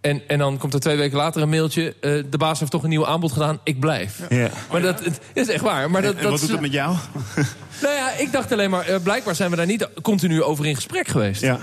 En, 0.00 0.22
en 0.26 0.38
dan 0.38 0.58
komt 0.58 0.74
er 0.74 0.80
twee 0.80 0.96
weken 0.96 1.16
later 1.16 1.42
een 1.42 1.48
mailtje. 1.48 1.94
Uh, 2.00 2.24
de 2.30 2.38
baas 2.38 2.58
heeft 2.58 2.70
toch 2.70 2.82
een 2.82 2.88
nieuw 2.88 3.06
aanbod 3.06 3.32
gedaan, 3.32 3.60
ik 3.64 3.80
blijf. 3.80 4.20
Ja. 4.28 4.50
Maar 4.70 4.80
dat, 4.80 5.04
het 5.04 5.20
is 5.32 5.48
echt 5.48 5.62
waar. 5.62 5.90
Maar 5.90 6.02
dat, 6.02 6.14
en, 6.14 6.18
en 6.18 6.22
wat 6.22 6.32
dat, 6.32 6.40
doet 6.40 6.50
het 6.50 6.60
met 6.60 6.72
jou? 6.72 6.96
Nou 7.82 7.94
ja, 7.94 8.10
ik 8.12 8.32
dacht 8.32 8.52
alleen 8.52 8.70
maar, 8.70 8.90
uh, 8.90 8.96
blijkbaar 9.02 9.34
zijn 9.34 9.50
we 9.50 9.56
daar 9.56 9.66
niet 9.66 9.88
continu 10.02 10.42
over 10.42 10.66
in 10.66 10.74
gesprek 10.74 11.08
geweest. 11.08 11.40
Ja, 11.40 11.58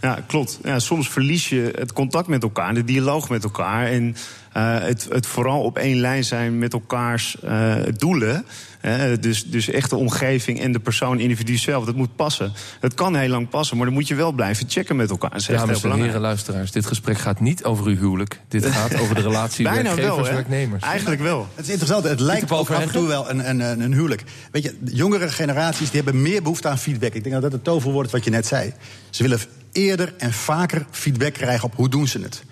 ja 0.00 0.18
klopt. 0.26 0.58
Ja, 0.62 0.78
soms 0.78 1.08
verlies 1.08 1.48
je 1.48 1.72
het 1.78 1.92
contact 1.92 2.28
met 2.28 2.42
elkaar, 2.42 2.74
de 2.74 2.84
dialoog 2.84 3.28
met 3.28 3.44
elkaar. 3.44 3.86
En 3.86 4.16
het, 4.58 5.06
het 5.10 5.26
vooral 5.26 5.62
op 5.62 5.78
één 5.78 6.00
lijn 6.00 6.24
zijn 6.24 6.58
met 6.58 6.72
elkaars 6.72 7.36
uh, 7.44 7.74
doelen. 7.96 8.44
Uh, 8.84 9.02
dus, 9.20 9.44
dus 9.44 9.68
echt 9.68 9.90
de 9.90 9.96
omgeving 9.96 10.60
en 10.60 10.72
de 10.72 10.78
persoon, 10.78 11.18
individu 11.18 11.56
zelf, 11.56 11.84
dat 11.84 11.94
moet 11.94 12.16
passen. 12.16 12.52
Het 12.80 12.94
kan 12.94 13.16
heel 13.16 13.28
lang 13.28 13.48
passen, 13.48 13.76
maar 13.76 13.86
dan 13.86 13.94
moet 13.94 14.08
je 14.08 14.14
wel 14.14 14.32
blijven 14.32 14.66
checken 14.68 14.96
met 14.96 15.10
elkaar. 15.10 15.30
Dat 15.30 15.40
is 15.40 15.46
Dames 15.46 15.82
en 15.82 16.02
heren 16.02 16.20
luisteraars, 16.20 16.70
dit 16.70 16.86
gesprek 16.86 17.18
gaat 17.18 17.40
niet 17.40 17.64
over 17.64 17.86
uw 17.86 17.96
huwelijk. 17.96 18.40
Dit 18.48 18.66
gaat 18.76 19.00
over 19.00 19.14
de 19.14 19.20
relatie 19.20 19.64
werkgevers-werknemers. 19.64 20.82
Eigenlijk 20.82 21.20
wel. 21.20 21.48
Het 21.54 21.64
is 21.64 21.70
interessant, 21.70 22.04
het 22.04 22.20
lijkt 22.20 22.52
ook 22.52 22.70
af 22.70 22.82
en 22.82 22.90
toe 22.90 23.06
wel 23.06 23.30
een, 23.30 23.48
een, 23.48 23.80
een 23.80 23.92
huwelijk. 23.92 24.24
Weet 24.50 24.62
je, 24.62 24.74
de 24.80 24.94
jongere 24.94 25.28
generaties 25.28 25.90
die 25.90 26.02
hebben 26.02 26.22
meer 26.22 26.42
behoefte 26.42 26.68
aan 26.68 26.78
feedback. 26.78 27.14
Ik 27.14 27.22
denk 27.22 27.34
dat 27.34 27.42
dat 27.42 27.52
het 27.52 27.64
toverwoord 27.64 28.06
is 28.06 28.12
wat 28.12 28.24
je 28.24 28.30
net 28.30 28.46
zei. 28.46 28.72
Ze 29.10 29.22
willen 29.22 29.40
eerder 29.72 30.14
en 30.18 30.32
vaker 30.32 30.86
feedback 30.90 31.32
krijgen 31.32 31.64
op 31.64 31.74
hoe 31.76 31.88
doen 31.88 32.08
ze 32.08 32.20
het. 32.20 32.42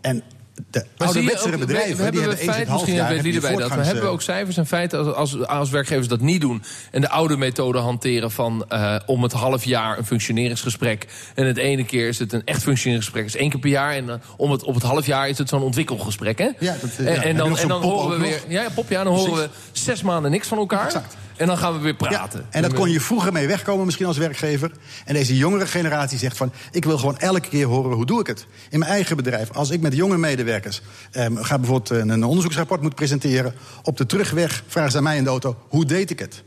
En 0.00 0.22
de 0.70 0.84
ouderwetsere 0.96 1.58
bedrijven, 1.58 1.96
we, 1.96 2.04
we 2.04 2.10
die 2.10 2.20
hebben 2.20 2.38
hebben 2.38 2.54
feit, 2.54 2.68
misschien 2.68 2.94
jaar, 2.94 3.08
bij 3.08 3.56
dat. 3.56 3.74
We 3.74 3.84
hebben 3.84 4.10
ook 4.10 4.22
cijfers 4.22 4.56
en 4.56 4.66
feiten 4.66 4.98
als, 4.98 5.14
als, 5.14 5.46
als, 5.46 5.70
werkgevers 5.70 6.08
dat 6.08 6.20
niet 6.20 6.40
doen... 6.40 6.62
en 6.90 7.00
de 7.00 7.08
oude 7.08 7.36
methode 7.36 7.78
hanteren 7.78 8.30
van 8.30 8.66
uh, 8.68 8.96
om 9.06 9.22
het 9.22 9.32
half 9.32 9.64
jaar 9.64 9.98
een 9.98 10.06
functioneringsgesprek... 10.06 11.06
en 11.34 11.46
het 11.46 11.56
ene 11.56 11.84
keer 11.84 12.08
is 12.08 12.18
het 12.18 12.32
een 12.32 12.44
echt 12.44 12.62
functioneringsgesprek, 12.62 13.24
is 13.24 13.36
één 13.36 13.50
keer 13.50 13.60
per 13.60 13.70
jaar... 13.70 13.94
en 13.94 14.04
uh, 14.04 14.14
om 14.36 14.50
het, 14.50 14.62
op 14.62 14.74
het 14.74 14.82
half 14.82 15.06
jaar 15.06 15.28
is 15.28 15.38
het 15.38 15.48
zo'n 15.48 15.62
ontwikkelgesprek, 15.62 16.38
hè? 16.38 16.50
Ja, 16.58 16.76
dat, 16.80 16.90
en, 16.96 17.04
ja, 17.04 17.22
en 17.22 17.36
dan, 17.36 17.58
en 17.58 17.68
dan 17.68 17.82
horen 17.82 18.18
we 18.18 18.24
weer... 18.24 18.40
Ja, 18.48 18.66
pop, 18.74 18.90
ja, 18.90 19.04
dan 19.04 19.14
horen 19.14 19.34
we 19.34 19.48
zes 19.72 20.02
maanden 20.02 20.30
niks 20.30 20.48
van 20.48 20.58
elkaar... 20.58 20.86
Exact. 20.86 21.16
En 21.36 21.46
dan 21.46 21.58
gaan 21.58 21.72
we 21.72 21.78
weer 21.78 21.94
praten. 21.94 22.40
Ja, 22.40 22.46
en 22.50 22.62
dat 22.62 22.72
kon 22.72 22.90
je 22.90 23.00
vroeger 23.00 23.32
mee 23.32 23.46
wegkomen 23.46 23.84
misschien 23.84 24.06
als 24.06 24.16
werkgever. 24.16 24.70
En 25.04 25.14
deze 25.14 25.36
jongere 25.36 25.66
generatie 25.66 26.18
zegt 26.18 26.36
van... 26.36 26.52
ik 26.70 26.84
wil 26.84 26.98
gewoon 26.98 27.18
elke 27.18 27.48
keer 27.48 27.66
horen 27.66 27.96
hoe 27.96 28.06
doe 28.06 28.20
ik 28.20 28.26
het. 28.26 28.46
In 28.70 28.78
mijn 28.78 28.90
eigen 28.90 29.16
bedrijf, 29.16 29.52
als 29.52 29.70
ik 29.70 29.80
met 29.80 29.94
jonge 29.94 30.18
medewerkers... 30.18 30.82
Eh, 31.10 31.26
ga 31.34 31.58
bijvoorbeeld 31.58 31.90
een, 31.90 32.08
een 32.08 32.24
onderzoeksrapport 32.24 32.82
moet 32.82 32.94
presenteren... 32.94 33.54
op 33.82 33.96
de 33.96 34.06
terugweg 34.06 34.62
vragen 34.66 34.90
ze 34.90 34.96
aan 34.96 35.02
mij 35.02 35.16
in 35.16 35.24
de 35.24 35.30
auto... 35.30 35.56
hoe 35.68 35.84
deed 35.84 36.10
ik 36.10 36.18
het? 36.18 36.42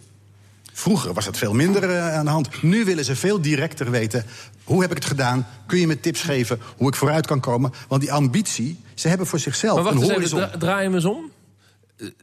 Vroeger 0.73 1.13
was 1.13 1.25
het 1.25 1.37
veel 1.37 1.53
minder 1.53 1.89
uh, 1.89 2.15
aan 2.15 2.25
de 2.25 2.31
hand. 2.31 2.61
Nu 2.61 2.85
willen 2.85 3.05
ze 3.05 3.15
veel 3.15 3.41
directer 3.41 3.91
weten... 3.91 4.25
hoe 4.63 4.81
heb 4.81 4.89
ik 4.91 4.97
het 4.97 5.05
gedaan? 5.05 5.47
Kun 5.67 5.79
je 5.79 5.87
me 5.87 5.99
tips 5.99 6.21
geven 6.21 6.59
hoe 6.77 6.87
ik 6.87 6.95
vooruit 6.95 7.27
kan 7.27 7.39
komen? 7.39 7.73
Want 7.87 8.01
die 8.01 8.11
ambitie, 8.11 8.79
ze 8.93 9.07
hebben 9.07 9.27
voor 9.27 9.39
zichzelf 9.39 9.75
maar 9.75 9.83
wacht 9.83 9.95
een 9.95 10.13
horizon. 10.13 10.39
even, 10.39 10.49
dra 10.49 10.59
draai 10.59 10.83
hem 10.83 10.93
eens 10.93 11.05
om. 11.05 11.31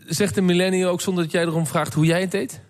Zegt 0.07 0.35
de 0.35 0.41
millennial 0.41 0.91
ook 0.91 1.01
zonder 1.01 1.25
dat 1.25 1.33
jij 1.33 1.43
erom 1.43 1.67
vraagt 1.67 1.95
hoe 1.95 2.07
jij 2.07 2.21
het 2.21 2.31
deed? 2.31 2.61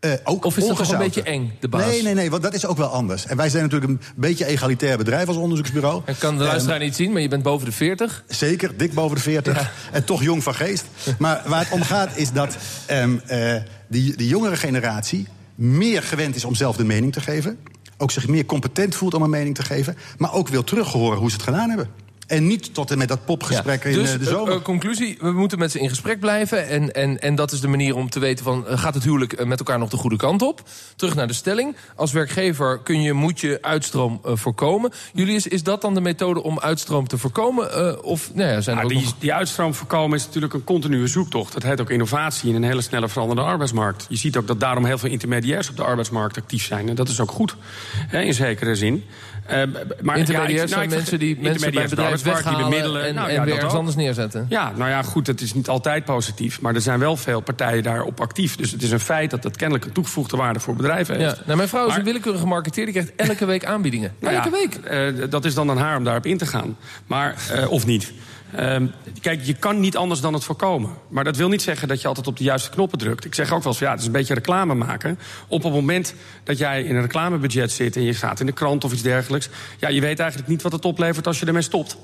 Uh, 0.00 0.12
ook 0.24 0.44
of 0.44 0.56
is 0.56 0.66
dat 0.66 0.76
toch 0.76 0.92
een 0.92 0.98
beetje 0.98 1.22
eng, 1.22 1.52
de 1.60 1.68
baas? 1.68 1.86
Nee, 1.86 2.02
nee, 2.02 2.14
nee, 2.14 2.30
want 2.30 2.42
dat 2.42 2.54
is 2.54 2.66
ook 2.66 2.76
wel 2.76 2.88
anders. 2.88 3.26
En 3.26 3.36
wij 3.36 3.48
zijn 3.48 3.62
natuurlijk 3.62 3.92
een 3.92 4.00
beetje 4.16 4.46
egalitair 4.46 4.96
bedrijf 4.96 5.28
als 5.28 5.36
onderzoeksbureau. 5.36 6.02
Ik 6.06 6.18
kan 6.18 6.38
de 6.38 6.44
luisteraar 6.44 6.78
niet 6.78 6.96
zien, 6.96 7.12
maar 7.12 7.20
je 7.20 7.28
bent 7.28 7.42
boven 7.42 7.66
de 7.66 7.72
40. 7.72 8.24
Zeker, 8.28 8.76
dik 8.76 8.94
boven 8.94 9.16
de 9.16 9.22
40. 9.22 9.60
Ja. 9.60 9.70
En 9.92 10.04
toch 10.04 10.22
jong 10.22 10.42
van 10.42 10.54
geest. 10.54 10.84
Maar 11.18 11.42
waar 11.46 11.60
het 11.60 11.70
om 11.72 11.82
gaat 11.82 12.16
is 12.16 12.32
dat 12.32 12.56
um, 12.90 13.20
uh, 13.30 13.54
die, 13.88 14.16
die 14.16 14.28
jongere 14.28 14.56
generatie 14.56 15.26
meer 15.54 16.02
gewend 16.02 16.36
is 16.36 16.44
om 16.44 16.54
zelf 16.54 16.76
de 16.76 16.84
mening 16.84 17.12
te 17.12 17.20
geven. 17.20 17.58
Ook 17.96 18.10
zich 18.10 18.28
meer 18.28 18.46
competent 18.46 18.94
voelt 18.94 19.14
om 19.14 19.22
een 19.22 19.30
mening 19.30 19.54
te 19.54 19.62
geven. 19.62 19.96
Maar 20.18 20.32
ook 20.32 20.48
wil 20.48 20.64
terughoren 20.64 21.18
hoe 21.18 21.30
ze 21.30 21.36
het 21.36 21.44
gedaan 21.44 21.68
hebben. 21.68 21.90
En 22.26 22.46
niet 22.46 22.74
tot 22.74 22.90
en 22.90 22.98
met 22.98 23.08
dat 23.08 23.24
popgesprek 23.24 23.84
in 23.84 23.92
dus, 23.92 24.18
de 24.18 24.24
zomer. 24.24 24.54
Uh, 24.54 24.62
conclusie, 24.62 25.16
we 25.20 25.32
moeten 25.32 25.58
met 25.58 25.70
ze 25.70 25.78
in 25.78 25.88
gesprek 25.88 26.20
blijven. 26.20 26.68
En, 26.68 26.94
en, 26.94 27.20
en 27.20 27.34
dat 27.34 27.52
is 27.52 27.60
de 27.60 27.68
manier 27.68 27.94
om 27.96 28.10
te 28.10 28.18
weten 28.18 28.44
van... 28.44 28.64
gaat 28.68 28.94
het 28.94 29.04
huwelijk 29.04 29.44
met 29.44 29.58
elkaar 29.58 29.78
nog 29.78 29.88
de 29.88 29.96
goede 29.96 30.16
kant 30.16 30.42
op? 30.42 30.62
Terug 30.96 31.14
naar 31.14 31.26
de 31.26 31.32
stelling. 31.32 31.76
Als 31.94 32.12
werkgever 32.12 32.78
kun 32.78 33.02
je, 33.02 33.12
moet 33.12 33.40
je 33.40 33.58
uitstroom 33.60 34.20
uh, 34.26 34.32
voorkomen. 34.34 34.92
Julius, 35.12 35.46
is 35.46 35.62
dat 35.62 35.80
dan 35.80 35.94
de 35.94 36.00
methode 36.00 36.42
om 36.42 36.60
uitstroom 36.60 37.08
te 37.08 37.18
voorkomen? 37.18 37.68
Uh, 37.78 38.02
of, 38.02 38.34
nou 38.34 38.50
ja, 38.50 38.60
zijn 38.60 38.76
er 38.76 38.82
nou, 38.82 38.94
die, 38.94 39.04
nog... 39.04 39.14
die 39.18 39.34
uitstroom 39.34 39.74
voorkomen 39.74 40.18
is 40.18 40.26
natuurlijk 40.26 40.54
een 40.54 40.64
continue 40.64 41.06
zoektocht. 41.06 41.52
Dat 41.52 41.62
heet 41.62 41.80
ook 41.80 41.90
innovatie 41.90 42.48
in 42.48 42.54
een 42.54 42.64
hele 42.64 42.82
snelle 42.82 43.08
veranderende 43.08 43.50
arbeidsmarkt. 43.50 44.06
Je 44.08 44.16
ziet 44.16 44.36
ook 44.36 44.46
dat 44.46 44.60
daarom 44.60 44.84
heel 44.84 44.98
veel 44.98 45.10
intermediairs 45.10 45.70
op 45.70 45.76
de 45.76 45.84
arbeidsmarkt 45.84 46.36
actief 46.36 46.64
zijn. 46.64 46.88
En 46.88 46.94
dat 46.94 47.08
is 47.08 47.20
ook 47.20 47.30
goed, 47.30 47.56
hè, 47.92 48.20
in 48.20 48.34
zekere 48.34 48.74
zin. 48.74 49.04
Uh, 49.50 49.62
maar, 50.02 50.18
intermediairs 50.18 50.70
ja, 50.70 50.76
nou, 50.76 50.88
zijn 50.88 50.88
mensen 50.88 51.18
die 51.18 51.38
mensen 51.40 51.72
bij 51.72 51.88
bedrijf 51.88 52.22
weghalen 52.22 52.58
die 52.58 52.68
bemiddelen, 52.68 53.04
en, 53.04 53.14
nou, 53.14 53.28
en 53.28 53.34
ja, 53.34 53.44
weer 53.44 53.54
ergens 53.54 53.74
anders 53.74 53.96
neerzetten. 53.96 54.46
Ja, 54.48 54.72
nou 54.76 54.90
ja, 54.90 55.02
goed, 55.02 55.26
het 55.26 55.40
is 55.40 55.54
niet 55.54 55.68
altijd 55.68 56.04
positief. 56.04 56.60
Maar 56.60 56.74
er 56.74 56.80
zijn 56.80 56.98
wel 56.98 57.16
veel 57.16 57.40
partijen 57.40 57.82
daarop 57.82 58.20
actief. 58.20 58.56
Dus 58.56 58.70
het 58.70 58.82
is 58.82 58.90
een 58.90 59.00
feit 59.00 59.30
dat 59.30 59.42
dat 59.42 59.56
kennelijk 59.56 59.84
een 59.84 59.92
toegevoegde 59.92 60.36
waarde 60.36 60.60
voor 60.60 60.76
bedrijven 60.76 61.16
heeft. 61.16 61.36
Ja, 61.36 61.42
nou, 61.44 61.56
mijn 61.56 61.68
vrouw 61.68 61.88
is 61.88 61.96
een 61.96 62.04
willekeurige 62.04 62.46
marketeer. 62.46 62.84
Die 62.84 62.94
krijgt 62.94 63.12
elke 63.16 63.44
week 63.44 63.64
aanbiedingen. 63.64 64.14
Nou 64.20 64.34
elke 64.34 64.50
week. 64.50 64.78
Uh, 64.90 65.30
dat 65.30 65.44
is 65.44 65.54
dan 65.54 65.70
aan 65.70 65.78
haar 65.78 65.96
om 65.96 66.04
daarop 66.04 66.26
in 66.26 66.38
te 66.38 66.46
gaan. 66.46 66.76
Maar, 67.06 67.34
uh, 67.54 67.70
of 67.70 67.86
niet. 67.86 68.12
Um, 68.58 68.92
kijk, 69.20 69.42
je 69.42 69.54
kan 69.54 69.80
niet 69.80 69.96
anders 69.96 70.20
dan 70.20 70.34
het 70.34 70.44
voorkomen. 70.44 70.90
Maar 71.08 71.24
dat 71.24 71.36
wil 71.36 71.48
niet 71.48 71.62
zeggen 71.62 71.88
dat 71.88 72.00
je 72.00 72.08
altijd 72.08 72.26
op 72.26 72.36
de 72.36 72.44
juiste 72.44 72.70
knoppen 72.70 72.98
drukt. 72.98 73.24
Ik 73.24 73.34
zeg 73.34 73.52
ook 73.52 73.62
wel 73.62 73.72
eens, 73.72 73.80
ja, 73.80 73.90
het 73.90 74.00
is 74.00 74.06
een 74.06 74.12
beetje 74.12 74.34
reclame 74.34 74.74
maken. 74.74 75.18
Op 75.48 75.62
het 75.62 75.72
moment 75.72 76.14
dat 76.44 76.58
jij 76.58 76.82
in 76.82 76.96
een 76.96 77.02
reclamebudget 77.02 77.72
zit... 77.72 77.96
en 77.96 78.02
je 78.02 78.14
gaat 78.14 78.40
in 78.40 78.46
de 78.46 78.52
krant 78.52 78.84
of 78.84 78.92
iets 78.92 79.02
dergelijks... 79.02 79.48
ja, 79.78 79.88
je 79.88 80.00
weet 80.00 80.18
eigenlijk 80.18 80.50
niet 80.50 80.62
wat 80.62 80.72
het 80.72 80.84
oplevert 80.84 81.26
als 81.26 81.40
je 81.40 81.46
ermee 81.46 81.62
stopt. 81.62 81.96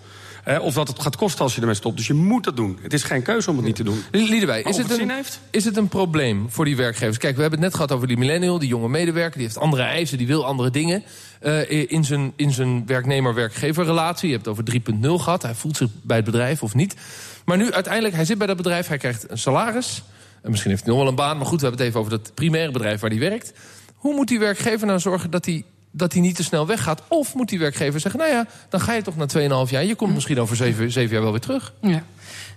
Uh, 0.49 0.63
of 0.63 0.75
wat 0.75 0.89
het 0.89 1.01
gaat 1.01 1.17
kosten 1.17 1.43
als 1.43 1.55
je 1.55 1.61
ermee 1.61 1.75
stopt. 1.75 1.97
Dus 1.97 2.07
je 2.07 2.15
moet 2.15 2.45
dat 2.45 2.57
doen. 2.57 2.79
Het 2.83 2.93
is 2.93 3.03
geen 3.03 3.23
keuze 3.23 3.51
om 3.51 3.57
het 3.57 3.65
niet 3.65 3.77
te 3.77 3.85
doen. 3.85 4.03
Liedewij, 4.11 4.63
is, 4.63 4.77
het 4.77 4.99
een, 4.99 5.13
is 5.51 5.65
het 5.65 5.77
een 5.77 5.89
probleem 5.89 6.47
voor 6.49 6.65
die 6.65 6.77
werkgevers? 6.77 7.19
Kijk, 7.19 7.35
we 7.35 7.41
hebben 7.41 7.59
het 7.61 7.69
net 7.69 7.77
gehad 7.77 7.93
over 7.93 8.09
die 8.09 8.17
millennial, 8.17 8.59
die 8.59 8.69
jonge 8.69 8.89
medewerker... 8.89 9.33
die 9.33 9.43
heeft 9.43 9.59
andere 9.59 9.83
eisen, 9.83 10.19
die 10.19 10.27
wil 10.27 10.47
andere 10.47 10.71
dingen 10.71 11.03
uh, 11.45 11.91
in 11.91 12.05
zijn, 12.05 12.33
in 12.37 12.51
zijn 12.51 12.87
werknemer-werkgeverrelatie. 12.87 14.29
Je 14.29 14.35
hebt 14.35 14.47
het 14.47 14.59
over 14.59 14.95
3.0 15.19 15.25
gehad. 15.25 15.43
Hij 15.43 15.55
voelt 15.55 15.77
zich 15.77 15.89
bij 16.03 16.17
het 16.17 16.25
bedrijf 16.25 16.63
of 16.63 16.75
niet. 16.75 16.95
Maar 17.45 17.57
nu 17.57 17.73
uiteindelijk, 17.73 18.15
hij 18.15 18.25
zit 18.25 18.39
bij 18.39 18.47
dat 18.47 18.57
bedrijf, 18.57 18.87
hij 18.87 18.99
krijgt 18.99 19.31
een 19.31 19.39
salaris. 19.39 20.03
En 20.43 20.51
misschien 20.51 20.71
heeft 20.71 20.85
hij 20.85 20.93
nog 20.93 21.03
wel 21.03 21.11
een 21.11 21.17
baan, 21.17 21.37
maar 21.37 21.47
goed, 21.47 21.61
we 21.61 21.67
hebben 21.67 21.85
het 21.85 21.89
even 21.89 22.01
over 22.01 22.19
dat 22.19 22.35
primaire 22.35 22.73
bedrijf 22.73 23.01
waar 23.01 23.11
hij 23.11 23.19
werkt. 23.19 23.53
Hoe 23.95 24.15
moet 24.15 24.29
die 24.29 24.39
werkgever 24.39 24.87
nou 24.87 24.99
zorgen 24.99 25.31
dat 25.31 25.45
hij 25.45 25.65
dat 25.93 26.13
hij 26.13 26.23
niet 26.23 26.37
te 26.37 26.43
snel 26.43 26.67
weggaat? 26.67 27.03
Of 27.09 27.35
moet 27.35 27.49
die 27.49 27.59
werkgever 27.59 28.01
zeggen, 28.01 28.21
nou 28.21 28.33
ja, 28.33 28.47
dan 28.69 28.81
ga 28.81 28.93
je 28.93 29.03
toch 29.03 29.17
na 29.17 29.27
2,5 29.67 29.71
jaar... 29.71 29.85
je 29.85 29.95
komt 29.95 30.15
misschien 30.15 30.41
over 30.41 30.57
7, 30.57 30.93
7 30.93 31.13
jaar 31.13 31.23
wel 31.23 31.31
weer 31.31 31.41
terug. 31.41 31.73
Ja. 31.81 32.03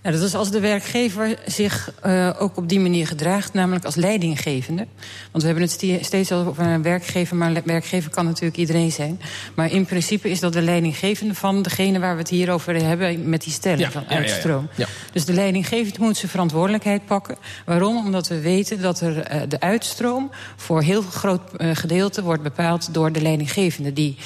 Nou, 0.06 0.18
dat 0.18 0.26
is 0.26 0.36
als 0.36 0.52
de 0.52 0.60
werkgever 0.60 1.38
zich 1.46 1.92
uh, 2.06 2.30
ook 2.40 2.58
op 2.58 2.70
die 2.70 2.80
manier 2.80 3.08
gedraagt, 3.08 3.54
namelijk 3.54 3.86
als 3.86 3.96
leidinggevende. 3.96 4.88
Want 5.32 5.44
we 5.44 5.50
hebben 5.50 5.70
het 5.70 6.06
steeds 6.06 6.32
over 6.32 6.64
een 6.64 6.82
werkgever, 6.82 7.36
maar 7.36 7.64
werkgever 7.64 8.12
kan 8.12 8.26
natuurlijk 8.26 8.58
iedereen 8.58 8.92
zijn. 8.92 9.22
Maar 9.56 9.72
in 9.72 9.86
principe 9.86 10.30
is 10.30 10.40
dat 10.40 10.54
de 10.54 10.62
leidinggevende 10.62 11.34
van 11.34 11.62
degene 11.62 12.00
waar 12.00 12.14
we 12.14 12.20
het 12.20 12.30
hier 12.30 12.52
over 12.52 12.76
hebben 12.76 13.30
met 13.30 13.44
die 13.44 13.54
stelling 13.54 13.82
ja, 13.82 13.92
van 13.92 14.08
uitstroom. 14.08 14.70
Ja, 14.76 14.88
dus 15.12 15.26
de 15.26 15.34
leidinggevende 15.34 16.00
moet 16.00 16.18
zijn 16.18 16.32
verantwoordelijkheid 16.32 17.06
pakken. 17.06 17.38
Waarom? 17.66 17.98
Omdat 17.98 18.28
we 18.28 18.40
weten 18.40 18.82
dat 18.82 19.02
er 19.02 19.34
uh, 19.34 19.42
de 19.48 19.60
uitstroom 19.60 20.32
voor 20.56 20.82
heel 20.82 21.02
groot 21.02 21.42
uh, 21.58 21.70
gedeelte 21.74 22.24
wordt 22.24 22.44
bepaald 22.44 22.94
door 22.94 23.12
de 23.12 23.22
leidinggevende. 23.26 23.94
Die 23.94 24.18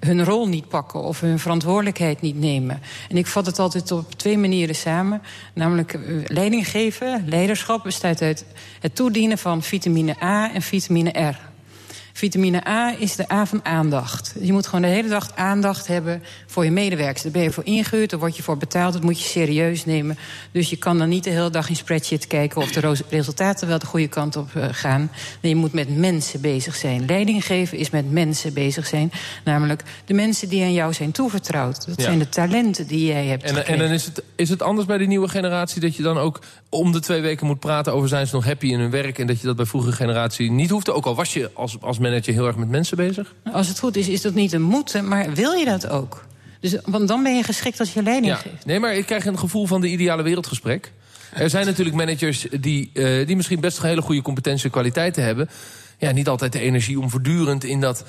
hun 0.00 0.24
rol 0.24 0.48
niet 0.48 0.68
pakken 0.68 1.02
of 1.02 1.20
hun 1.20 1.38
verantwoordelijkheid 1.38 2.20
niet 2.20 2.38
nemen. 2.38 2.80
En 3.08 3.16
ik 3.16 3.26
vat 3.26 3.46
het 3.46 3.58
altijd 3.58 3.92
op 3.92 4.12
twee 4.12 4.38
manieren 4.38 4.74
samen. 4.74 5.22
Namelijk 5.54 5.98
leiding 6.26 6.70
geven, 6.70 7.24
leiderschap 7.28 7.82
bestaat 7.82 8.22
uit 8.22 8.44
het 8.80 8.94
toedienen 8.94 9.38
van 9.38 9.62
vitamine 9.62 10.22
A 10.22 10.52
en 10.52 10.62
vitamine 10.62 11.10
R. 11.10 11.53
Vitamine 12.16 12.66
A 12.68 12.94
is 12.98 13.16
de 13.16 13.32
A 13.32 13.46
van 13.46 13.64
aandacht. 13.64 14.34
Je 14.40 14.52
moet 14.52 14.66
gewoon 14.66 14.82
de 14.82 14.88
hele 14.88 15.08
dag 15.08 15.30
aandacht 15.34 15.86
hebben 15.86 16.22
voor 16.46 16.64
je 16.64 16.70
medewerkers. 16.70 17.22
Daar 17.22 17.32
ben 17.32 17.42
je 17.42 17.50
voor 17.50 17.64
ingehuurd, 17.64 18.10
daar 18.10 18.18
word 18.18 18.36
je 18.36 18.42
voor 18.42 18.56
betaald. 18.56 18.92
Dat 18.92 19.02
moet 19.02 19.22
je 19.22 19.28
serieus 19.28 19.84
nemen. 19.84 20.18
Dus 20.52 20.70
je 20.70 20.76
kan 20.76 20.98
dan 20.98 21.08
niet 21.08 21.24
de 21.24 21.30
hele 21.30 21.50
dag 21.50 21.68
in 21.68 21.76
spreadsheet 21.76 22.26
kijken... 22.26 22.60
of 22.60 22.72
de 22.72 22.96
resultaten 23.08 23.68
wel 23.68 23.78
de 23.78 23.86
goede 23.86 24.08
kant 24.08 24.36
op 24.36 24.50
uh, 24.56 24.64
gaan. 24.70 25.10
Nee, 25.40 25.52
je 25.52 25.58
moet 25.58 25.72
met 25.72 25.96
mensen 25.96 26.40
bezig 26.40 26.76
zijn. 26.76 27.06
Leiding 27.06 27.44
geven 27.44 27.78
is 27.78 27.90
met 27.90 28.12
mensen 28.12 28.52
bezig 28.52 28.86
zijn. 28.86 29.12
Namelijk 29.44 29.82
de 30.04 30.14
mensen 30.14 30.48
die 30.48 30.62
aan 30.62 30.72
jou 30.72 30.92
zijn 30.92 31.12
toevertrouwd. 31.12 31.86
Dat 31.86 31.96
ja. 31.96 32.04
zijn 32.04 32.18
de 32.18 32.28
talenten 32.28 32.86
die 32.86 33.06
jij 33.06 33.26
hebt 33.26 33.42
En, 33.42 33.66
en 33.66 33.78
dan 33.78 33.90
is 33.90 34.04
het, 34.04 34.22
is 34.36 34.48
het 34.48 34.62
anders 34.62 34.86
bij 34.86 34.98
de 34.98 35.06
nieuwe 35.06 35.28
generatie... 35.28 35.80
dat 35.80 35.96
je 35.96 36.02
dan 36.02 36.18
ook 36.18 36.40
om 36.74 36.92
de 36.92 37.00
twee 37.00 37.20
weken 37.20 37.46
moet 37.46 37.58
praten 37.58 37.92
over... 37.92 38.08
zijn 38.08 38.26
ze 38.26 38.34
nog 38.34 38.44
happy 38.44 38.66
in 38.66 38.80
hun 38.80 38.90
werk... 38.90 39.18
en 39.18 39.26
dat 39.26 39.40
je 39.40 39.46
dat 39.46 39.56
bij 39.56 39.64
vroegere 39.64 39.92
generatie 39.92 40.50
niet 40.50 40.70
hoefde. 40.70 40.92
Ook 40.92 41.06
al 41.06 41.14
was 41.14 41.32
je 41.32 41.50
als, 41.54 41.76
als 41.80 41.98
manager 41.98 42.32
heel 42.32 42.46
erg 42.46 42.56
met 42.56 42.68
mensen 42.68 42.96
bezig? 42.96 43.34
Als 43.52 43.68
het 43.68 43.78
goed 43.78 43.96
is, 43.96 44.08
is 44.08 44.22
dat 44.22 44.34
niet 44.34 44.52
een 44.52 44.62
moeten, 44.62 45.08
maar 45.08 45.32
wil 45.32 45.52
je 45.52 45.64
dat 45.64 45.88
ook? 45.88 46.26
Dus, 46.60 46.76
want 46.84 47.08
dan 47.08 47.22
ben 47.22 47.36
je 47.36 47.42
geschikt 47.42 47.80
als 47.80 47.92
je 47.92 48.02
leiding 48.02 48.32
ja. 48.32 48.38
geeft. 48.38 48.66
Nee, 48.66 48.80
maar 48.80 48.94
ik 48.94 49.06
krijg 49.06 49.26
een 49.26 49.38
gevoel 49.38 49.66
van 49.66 49.80
de 49.80 49.88
ideale 49.88 50.22
wereldgesprek. 50.22 50.92
Er 51.34 51.50
zijn 51.50 51.66
natuurlijk 51.66 51.96
managers 51.96 52.46
die, 52.60 52.90
uh, 52.92 53.26
die 53.26 53.36
misschien 53.36 53.60
best 53.60 53.82
hele 53.82 54.02
goede 54.02 54.22
competentie 54.22 54.64
en 54.64 54.70
kwaliteiten 54.70 55.22
hebben. 55.22 55.48
Ja, 55.98 56.10
niet 56.10 56.28
altijd 56.28 56.52
de 56.52 56.60
energie 56.60 57.00
om 57.00 57.10
voortdurend 57.10 57.64
in 57.64 57.80
dat 57.80 58.04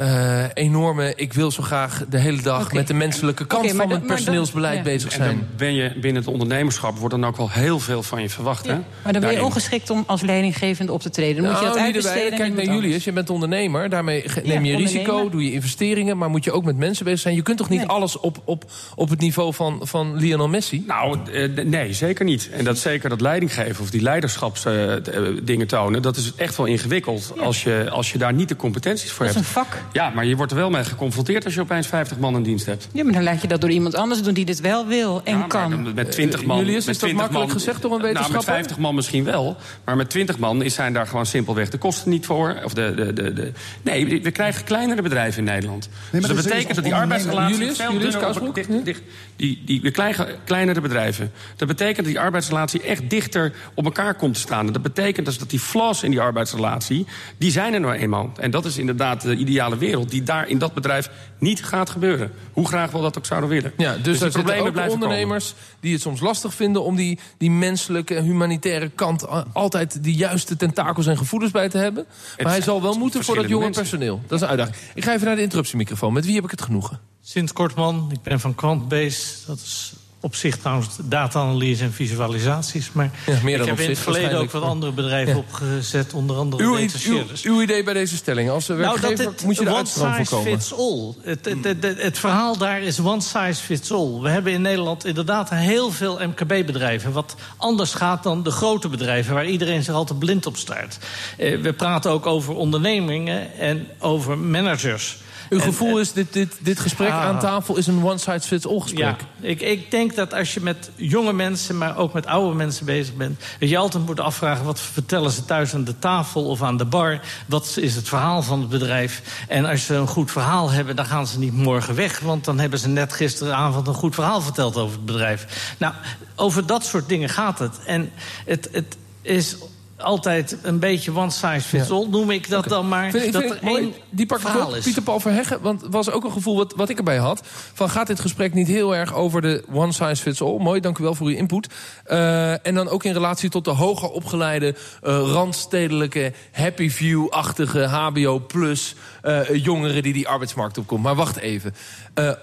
uh, 0.00 0.44
enorme... 0.54 1.12
ik 1.16 1.32
wil 1.32 1.50
zo 1.50 1.62
graag 1.62 2.04
de 2.08 2.18
hele 2.18 2.42
dag 2.42 2.64
okay. 2.64 2.76
met 2.76 2.86
de 2.86 2.94
menselijke 2.94 3.46
kant 3.46 3.64
okay, 3.64 3.76
van 3.76 3.90
het 3.90 4.06
personeelsbeleid 4.06 4.74
dan, 4.74 4.84
ja. 4.84 4.90
bezig 4.90 5.12
zijn. 5.12 5.28
En 5.28 5.36
dan 5.36 5.46
ben 5.56 5.74
je 5.74 5.92
binnen 6.00 6.22
het 6.22 6.30
ondernemerschap... 6.30 6.98
wordt 6.98 7.14
dan 7.14 7.24
ook 7.24 7.36
wel 7.36 7.50
heel 7.50 7.80
veel 7.80 8.02
van 8.02 8.22
je 8.22 8.28
verwacht, 8.28 8.66
ja. 8.66 8.72
hè? 8.72 8.80
Maar 9.02 9.12
dan 9.12 9.22
ben 9.22 9.32
je 9.32 9.44
ongeschikt 9.44 9.90
om 9.90 10.04
als 10.06 10.20
leidinggevende 10.20 10.92
op 10.92 11.00
te 11.00 11.10
treden. 11.10 11.42
Dan 11.42 11.52
nou, 11.52 11.54
moet 11.54 11.72
je 11.72 11.78
dat 11.78 11.84
uitbesteden 11.84 12.38
Kijk 12.38 12.54
naar 12.54 12.74
Julius, 12.74 13.04
je 13.04 13.12
bent 13.12 13.30
ondernemer. 13.30 13.88
Daarmee 13.88 14.24
neem 14.44 14.64
je 14.64 14.76
risico, 14.76 15.28
doe 15.28 15.44
je 15.44 15.52
investeringen... 15.52 16.18
maar 16.18 16.30
moet 16.30 16.44
je 16.44 16.52
ook 16.52 16.64
met 16.64 16.76
mensen 16.76 17.04
bezig 17.04 17.20
zijn. 17.20 17.34
Je 17.34 17.42
kunt 17.42 17.58
toch 17.58 17.68
niet 17.68 17.78
nee. 17.78 17.88
alles 17.88 18.18
op, 18.18 18.42
op, 18.44 18.64
op 18.94 19.08
het 19.08 19.20
niveau 19.20 19.54
van, 19.54 19.80
van 19.82 20.16
Lionel 20.16 20.48
Messi? 20.48 20.84
Nou, 20.86 21.18
uh, 21.32 21.64
nee, 21.64 21.92
zeker 21.92 22.24
niet. 22.24 22.50
En 22.52 22.64
dat 22.64 22.78
zeker 22.78 23.08
dat 23.08 23.20
leidinggeven 23.20 23.82
of 23.82 23.90
die 23.90 24.02
leiderschapsdingen 24.02 25.60
uh, 25.60 25.66
tonen... 25.66 26.02
dat 26.02 26.16
is 26.16 26.32
echt 26.36 26.56
wel 26.56 26.66
ingewikkeld 26.66 27.32
als, 27.38 27.62
je, 27.62 27.88
als 27.90 28.12
je 28.12 28.18
daar 28.18 28.32
niet 28.32 28.48
de 28.48 28.56
competenties 28.56 29.10
voor 29.10 29.24
hebt. 29.24 29.36
Dat 29.36 29.46
is 29.46 29.54
een 29.54 29.54
vak. 29.54 29.81
Ja, 29.92 30.10
maar 30.10 30.24
je 30.24 30.36
wordt 30.36 30.52
er 30.52 30.58
wel 30.58 30.70
mee 30.70 30.84
geconfronteerd 30.84 31.44
als 31.44 31.54
je 31.54 31.60
opeens 31.60 31.86
50 31.86 32.18
man 32.18 32.36
in 32.36 32.42
dienst 32.42 32.66
hebt. 32.66 32.88
Ja, 32.92 33.04
maar 33.04 33.12
dan 33.12 33.22
laat 33.22 33.42
je 33.42 33.48
dat 33.48 33.60
door 33.60 33.70
iemand 33.70 33.94
anders 33.94 34.22
doen 34.22 34.34
die 34.34 34.44
dit 34.44 34.60
wel 34.60 34.86
wil 34.86 35.20
en 35.24 35.38
ja, 35.38 35.44
kan. 35.44 35.94
Met 35.94 36.12
20 36.12 36.44
man. 36.44 36.58
Julius, 36.58 36.84
met 36.84 36.94
is 36.94 37.00
dat 37.00 37.12
makkelijk 37.12 37.46
man, 37.46 37.50
gezegd 37.50 37.82
door 37.82 37.92
een 37.92 38.00
wetenschapper? 38.00 38.44
Nou, 38.44 38.46
met 38.46 38.56
50 38.56 38.78
man 38.78 38.94
misschien 38.94 39.24
wel. 39.24 39.56
Maar 39.84 39.96
met 39.96 40.10
20 40.10 40.38
man 40.38 40.70
zijn 40.70 40.92
daar 40.92 41.06
gewoon 41.06 41.26
simpelweg 41.26 41.70
de 41.70 41.78
kosten 41.78 42.10
niet 42.10 42.26
voor. 42.26 42.60
Of 42.64 42.74
de, 42.74 42.92
de, 42.96 43.12
de, 43.12 43.32
de... 43.32 43.52
Nee, 43.82 44.22
we 44.22 44.30
krijgen 44.30 44.64
kleinere 44.64 45.02
bedrijven 45.02 45.38
in 45.38 45.44
Nederland. 45.44 45.88
Nee, 46.10 46.20
dus 46.20 46.30
dat 46.30 46.44
betekent 46.44 46.74
dat 46.74 46.84
die 46.84 46.94
arbeidsrelatie 46.94 47.56
Julius, 47.56 47.76
veel 47.76 47.92
Julius, 47.92 48.14
dicht, 48.14 48.54
dicht, 48.54 48.84
dicht, 48.84 49.02
die, 49.36 49.62
die, 49.64 49.80
we 49.80 49.90
krijgen 49.90 50.26
kleinere 50.44 50.80
bedrijven. 50.80 51.32
Dat 51.56 51.68
betekent 51.68 51.96
dat 51.96 52.06
die 52.06 52.20
arbeidsrelatie 52.20 52.82
echt 52.82 53.10
dichter 53.10 53.52
op 53.74 53.84
elkaar 53.84 54.14
komt 54.14 54.34
te 54.34 54.40
staan. 54.40 54.66
Dat 54.66 54.82
betekent 54.82 55.26
dus 55.26 55.38
dat 55.38 55.50
die 55.50 55.60
flaws 55.60 56.02
in 56.02 56.10
die 56.10 56.20
arbeidsrelatie, 56.20 57.06
die 57.38 57.50
zijn 57.50 57.74
er 57.74 57.80
nou 57.80 57.94
eenmaal. 57.94 58.32
En 58.40 58.50
dat 58.50 58.64
is 58.64 58.78
inderdaad 58.78 59.20
de 59.22 59.36
ideale 59.36 59.71
wereld 59.78 60.10
die 60.10 60.22
daar 60.22 60.48
in 60.48 60.58
dat 60.58 60.74
bedrijf 60.74 61.10
niet 61.38 61.64
gaat 61.64 61.90
gebeuren. 61.90 62.32
Hoe 62.52 62.66
graag 62.66 62.90
we 62.90 63.00
dat 63.00 63.18
ook 63.18 63.26
zouden 63.26 63.48
willen. 63.48 63.72
Ja, 63.76 63.92
dus, 63.92 64.02
dus 64.02 64.34
er 64.34 64.42
zijn 64.46 64.60
ook 64.60 64.90
ondernemers 64.90 65.48
komen. 65.48 65.76
die 65.80 65.92
het 65.92 66.02
soms 66.02 66.20
lastig 66.20 66.54
vinden... 66.54 66.82
om 66.84 66.96
die, 66.96 67.18
die 67.38 67.50
menselijke, 67.50 68.20
humanitaire 68.20 68.88
kant... 68.88 69.26
altijd 69.52 70.02
die 70.02 70.14
juiste 70.14 70.56
tentakels 70.56 71.06
en 71.06 71.16
gevoelens 71.16 71.52
bij 71.52 71.68
te 71.68 71.78
hebben. 71.78 72.06
Maar 72.42 72.52
hij 72.52 72.62
zal 72.62 72.82
wel 72.82 72.94
moeten 72.94 73.24
voor 73.24 73.34
dat 73.34 73.48
jonge 73.48 73.64
mensen. 73.64 73.82
personeel. 73.82 74.20
Dat 74.26 74.38
is 74.38 74.40
een 74.44 74.48
uitdaging. 74.48 74.76
Ik 74.94 75.04
ga 75.04 75.12
even 75.14 75.26
naar 75.26 75.36
de 75.36 75.42
interruptiemicrofoon. 75.42 76.12
Met 76.12 76.24
wie 76.24 76.34
heb 76.34 76.44
ik 76.44 76.50
het 76.50 76.62
genoegen? 76.62 77.00
Sint 77.20 77.52
Kortman, 77.52 78.08
ik 78.12 78.22
ben 78.22 78.40
van 78.40 78.54
Quantbase. 78.54 79.46
Dat 79.46 79.58
is 79.58 79.92
op 80.22 80.34
zich 80.34 80.56
trouwens 80.56 80.88
data-analyse 81.02 81.84
en 81.84 81.92
visualisaties. 81.92 82.92
Maar 82.92 83.10
ja, 83.26 83.38
meer 83.42 83.58
dan 83.58 83.66
ik 83.66 83.72
heb 83.72 83.80
in 83.80 83.88
het 83.88 83.98
verleden 83.98 84.38
ook 84.38 84.50
wat 84.50 84.62
andere 84.62 84.92
bedrijven 84.92 85.32
ja. 85.32 85.38
opgezet. 85.38 86.12
Onder 86.12 86.36
andere 86.36 86.62
uw, 86.62 86.76
uw, 87.06 87.22
uw, 87.42 87.62
idee 87.62 87.82
bij 87.82 87.94
deze 87.94 88.16
stelling? 88.16 88.50
Als 88.50 88.66
werkgever 88.66 89.00
nou, 89.02 89.16
dat 89.16 89.26
het, 89.26 89.44
moet 89.44 89.56
je 89.56 89.64
de 89.64 89.70
voorkomen. 89.70 90.16
One 90.16 90.24
size 90.24 90.50
fits 90.50 90.74
all. 90.74 91.14
Het, 91.22 91.44
het, 91.44 91.64
het, 91.64 92.02
het, 92.02 92.18
verhaal 92.18 92.56
daar 92.56 92.82
is 92.82 93.00
one 93.00 93.20
size 93.20 93.62
fits 93.62 93.92
all. 93.92 94.20
We 94.20 94.28
hebben 94.28 94.52
in 94.52 94.62
Nederland 94.62 95.04
inderdaad 95.04 95.50
heel 95.50 95.90
veel 95.90 96.20
MKB-bedrijven. 96.20 97.12
Wat 97.12 97.36
anders 97.56 97.94
gaat 97.94 98.22
dan 98.22 98.42
de 98.42 98.50
grote 98.50 98.88
bedrijven... 98.88 99.34
waar 99.34 99.46
iedereen 99.46 99.82
zich 99.82 99.94
altijd 99.94 100.18
blind 100.18 100.46
op 100.46 100.56
staart. 100.56 100.98
Uh, 101.38 101.62
we 101.62 101.72
praten 101.72 102.10
ook 102.10 102.26
over 102.26 102.54
ondernemingen 102.54 103.58
en 103.58 103.88
over 103.98 104.38
managers... 104.38 105.16
Uw 105.52 105.60
gevoel 105.60 106.00
is, 106.00 106.12
dit, 106.12 106.32
dit, 106.32 106.56
dit 106.58 106.80
gesprek 106.80 107.10
ah. 107.10 107.24
aan 107.24 107.38
tafel 107.38 107.76
is 107.76 107.86
een 107.86 108.04
one-size-fits-all 108.04 108.80
gesprek. 108.80 109.20
Ja, 109.40 109.48
ik, 109.48 109.60
ik 109.60 109.90
denk 109.90 110.14
dat 110.14 110.34
als 110.34 110.54
je 110.54 110.60
met 110.60 110.90
jonge 110.96 111.32
mensen, 111.32 111.78
maar 111.78 111.96
ook 111.96 112.12
met 112.12 112.26
oude 112.26 112.56
mensen 112.56 112.86
bezig 112.86 113.14
bent... 113.14 113.40
dat 113.58 113.68
je 113.68 113.76
altijd 113.76 114.06
moet 114.06 114.20
afvragen, 114.20 114.64
wat 114.64 114.80
vertellen 114.80 115.30
ze 115.30 115.44
thuis 115.44 115.74
aan 115.74 115.84
de 115.84 115.98
tafel 115.98 116.44
of 116.44 116.62
aan 116.62 116.76
de 116.76 116.84
bar? 116.84 117.20
Wat 117.46 117.76
is 117.80 117.94
het 117.94 118.08
verhaal 118.08 118.42
van 118.42 118.60
het 118.60 118.68
bedrijf? 118.68 119.44
En 119.48 119.64
als 119.64 119.86
ze 119.86 119.94
een 119.94 120.06
goed 120.06 120.30
verhaal 120.30 120.70
hebben, 120.70 120.96
dan 120.96 121.06
gaan 121.06 121.26
ze 121.26 121.38
niet 121.38 121.54
morgen 121.54 121.94
weg... 121.94 122.20
want 122.20 122.44
dan 122.44 122.58
hebben 122.58 122.78
ze 122.78 122.88
net 122.88 123.12
gisteravond 123.12 123.86
een 123.86 123.94
goed 123.94 124.14
verhaal 124.14 124.40
verteld 124.40 124.76
over 124.76 124.96
het 124.96 125.06
bedrijf. 125.06 125.74
Nou, 125.78 125.94
over 126.36 126.66
dat 126.66 126.84
soort 126.84 127.08
dingen 127.08 127.28
gaat 127.28 127.58
het. 127.58 127.78
En 127.84 128.10
het, 128.44 128.68
het 128.72 128.96
is 129.22 129.56
altijd 130.02 130.58
een 130.62 130.78
beetje 130.78 131.16
one 131.16 131.30
size 131.30 131.60
fits 131.60 131.90
all, 131.90 132.06
noem 132.10 132.30
ik 132.30 132.48
dat 132.48 132.68
dan 132.68 132.88
maar. 132.88 133.10
Vind, 133.10 133.32
dat 133.32 133.42
vind 133.42 133.94
die 134.10 134.26
pak 134.26 134.38
ik 134.38 134.82
Pieter 134.82 135.02
Paul 135.02 135.20
Verheggen, 135.20 135.60
want 135.60 135.80
het 135.80 135.92
was 135.92 136.10
ook 136.10 136.24
een 136.24 136.32
gevoel 136.32 136.56
wat, 136.56 136.72
wat 136.76 136.88
ik 136.88 136.98
erbij 136.98 137.16
had. 137.16 137.42
Van 137.72 137.90
gaat 137.90 138.06
dit 138.06 138.20
gesprek 138.20 138.54
niet 138.54 138.66
heel 138.66 138.96
erg 138.96 139.14
over 139.14 139.42
de 139.42 139.64
one 139.72 139.92
size 139.92 140.22
fits 140.22 140.42
all? 140.42 140.58
Mooi, 140.58 140.80
dank 140.80 140.98
u 140.98 141.02
wel 141.02 141.14
voor 141.14 141.26
uw 141.26 141.36
input. 141.36 141.68
Uh, 142.06 142.66
en 142.66 142.74
dan 142.74 142.88
ook 142.88 143.04
in 143.04 143.12
relatie 143.12 143.50
tot 143.50 143.64
de 143.64 143.70
hoger 143.70 144.10
opgeleide, 144.10 144.74
uh, 145.02 145.18
randstedelijke, 145.32 146.32
happy 146.52 146.90
view-achtige 146.90 147.86
HBO 147.86 148.38
plus 148.38 148.94
uh, 149.22 149.54
jongeren 149.64 150.02
die 150.02 150.12
die 150.12 150.28
arbeidsmarkt 150.28 150.78
opkomt. 150.78 151.02
Maar 151.02 151.14
wacht 151.14 151.36
even. 151.36 151.74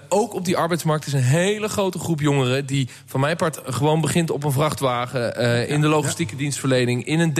Ook 0.08 0.34
op 0.34 0.44
die 0.44 0.56
arbeidsmarkt 0.56 1.06
is 1.06 1.12
een 1.12 1.22
hele 1.22 1.68
grote 1.68 1.98
groep 1.98 2.20
jongeren... 2.20 2.66
die 2.66 2.88
van 3.04 3.20
mijn 3.20 3.36
part 3.36 3.60
gewoon 3.64 4.00
begint 4.00 4.30
op 4.30 4.44
een 4.44 4.52
vrachtwagen... 4.52 5.68
In 5.68 5.80
de 5.80 5.86
logistieke 5.86 6.36
dienstverlening, 6.36 7.04
in 7.04 7.20
een 7.20 7.32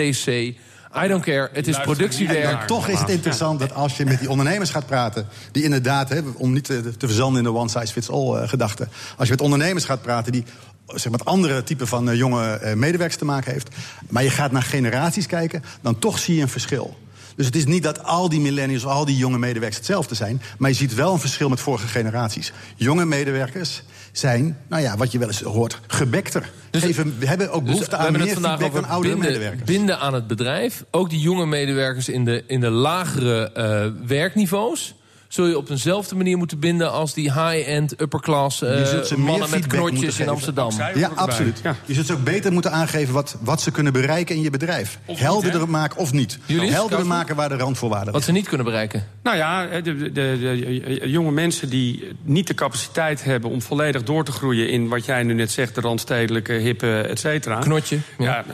I 1.05 1.09
don't 1.09 1.23
care, 1.23 1.51
het 1.53 1.68
is 1.68 1.81
productiewerk. 1.81 2.66
toch 2.66 2.88
is 2.88 2.99
het 2.99 3.09
interessant 3.09 3.59
dat 3.59 3.75
als 3.75 3.96
je 3.96 4.05
met 4.05 4.18
die 4.18 4.31
ondernemers 4.31 4.70
gaat 4.70 4.87
praten... 4.87 5.27
die 5.53 5.62
inderdaad, 5.62 6.09
hè, 6.09 6.20
om 6.37 6.53
niet 6.53 6.64
te, 6.64 6.96
te 6.96 7.07
verzanden 7.07 7.44
in 7.44 7.53
de 7.53 7.59
one-size-fits-all 7.59 8.46
gedachte... 8.46 8.88
als 9.16 9.29
je 9.29 9.35
met 9.35 9.42
ondernemers 9.42 9.85
gaat 9.85 10.03
praten 10.03 10.33
die 10.33 10.44
zeg 10.87 11.12
maar, 11.12 11.20
andere 11.25 11.62
type 11.62 11.87
van 11.87 12.16
jonge 12.16 12.75
medewerkers 12.75 13.18
te 13.18 13.25
maken 13.25 13.53
heeft... 13.53 13.68
maar 14.09 14.23
je 14.23 14.31
gaat 14.31 14.53
naar 14.53 14.62
generaties 14.62 15.27
kijken, 15.27 15.62
dan 15.81 15.99
toch 15.99 16.18
zie 16.18 16.35
je 16.35 16.42
een 16.42 16.49
verschil. 16.49 16.99
Dus 17.37 17.47
het 17.47 17.57
is 17.57 17.64
niet 17.64 17.83
dat 17.83 18.05
al 18.05 18.29
die 18.29 18.40
millennials, 18.40 18.87
al 18.87 19.05
die 19.05 19.16
jonge 19.16 19.38
medewerkers 19.38 19.77
hetzelfde 19.77 20.14
zijn. 20.14 20.43
Maar 20.59 20.71
je 20.71 20.77
ziet 20.77 20.95
wel 20.95 21.12
een 21.12 21.19
verschil 21.21 21.49
met 21.49 21.61
vorige 21.61 21.87
generaties. 21.87 22.53
Jonge 22.77 23.05
medewerkers 23.05 23.83
zijn, 24.12 24.59
nou 24.69 24.83
ja, 24.83 24.97
wat 24.97 25.12
je 25.12 25.19
wel 25.19 25.29
eens 25.29 25.40
hoort, 25.40 25.81
gebekter. 25.87 26.51
Dus, 26.71 26.83
Even, 26.83 27.19
we 27.19 27.27
hebben 27.27 27.51
ook 27.51 27.61
dus 27.61 27.71
behoefte 27.71 27.97
dus 27.97 28.07
aan 28.07 28.12
meer 28.12 28.27
feedback 28.27 28.73
van 28.73 28.88
oudere 28.88 29.14
binden, 29.14 29.33
medewerkers. 29.33 29.64
Binden 29.64 29.99
aan 29.99 30.14
het 30.14 30.27
bedrijf. 30.27 30.85
Ook 30.90 31.11
die 31.11 31.21
jonge 31.21 31.47
medewerkers 31.47 32.09
in 32.09 32.25
de, 32.25 32.45
in 32.47 32.61
de 32.61 32.71
lagere 32.71 33.51
uh, 33.57 34.07
werkniveaus 34.09 34.95
zul 35.33 35.47
je 35.47 35.57
op 35.57 35.71
eenzelfde 35.71 36.14
manier 36.14 36.37
moeten 36.38 36.59
binden... 36.59 36.93
als 36.93 37.14
die 37.14 37.33
high-end, 37.33 38.01
upper-class 38.01 38.62
uh, 38.62 39.11
mannen 39.16 39.51
met 39.51 39.66
knotjes 39.66 40.19
in 40.19 40.29
Amsterdam. 40.29 40.73
Ja, 40.95 41.11
absoluut. 41.14 41.61
Je 41.85 41.95
zult 41.95 42.07
ze 42.07 42.12
ook 42.12 42.25
beter 42.25 42.53
moeten 42.53 42.73
aangeven 42.73 43.14
wat, 43.14 43.37
wat 43.40 43.61
ze 43.61 43.71
kunnen 43.71 43.93
bereiken 43.93 44.37
in 44.37 44.43
je 44.43 44.51
bedrijf. 44.51 44.99
Helderder 45.07 45.69
maken 45.69 45.99
of 45.99 46.12
niet. 46.12 46.38
Jullie? 46.47 46.71
Helderder 46.71 47.07
maken 47.07 47.37
waar 47.37 47.49
de 47.49 47.57
randvoorwaarden 47.57 48.12
Wat 48.12 48.23
ze 48.23 48.33
niet 48.33 48.49
kunnen 48.49 48.66
bereiken? 48.66 49.07
Nou 49.23 49.37
ja, 49.37 49.81
de, 49.81 49.97
de, 49.97 50.12
de, 50.12 51.01
jonge 51.05 51.31
mensen 51.31 51.69
die 51.69 52.09
niet 52.23 52.47
de 52.47 52.55
capaciteit 52.55 53.25
hebben... 53.25 53.51
om 53.51 53.62
volledig 53.62 54.03
door 54.03 54.25
te 54.25 54.33
groeien 54.33 54.69
in 54.69 54.88
wat 54.88 55.05
jij 55.05 55.23
nu 55.23 55.35
net 55.35 55.51
zegt... 55.51 55.75
de 55.75 55.81
randstedelijke, 55.81 56.53
hippe, 56.53 57.01
et 57.01 57.19
cetera. 57.19 57.59
Knotje. 57.59 57.99
Ja, 58.19 58.45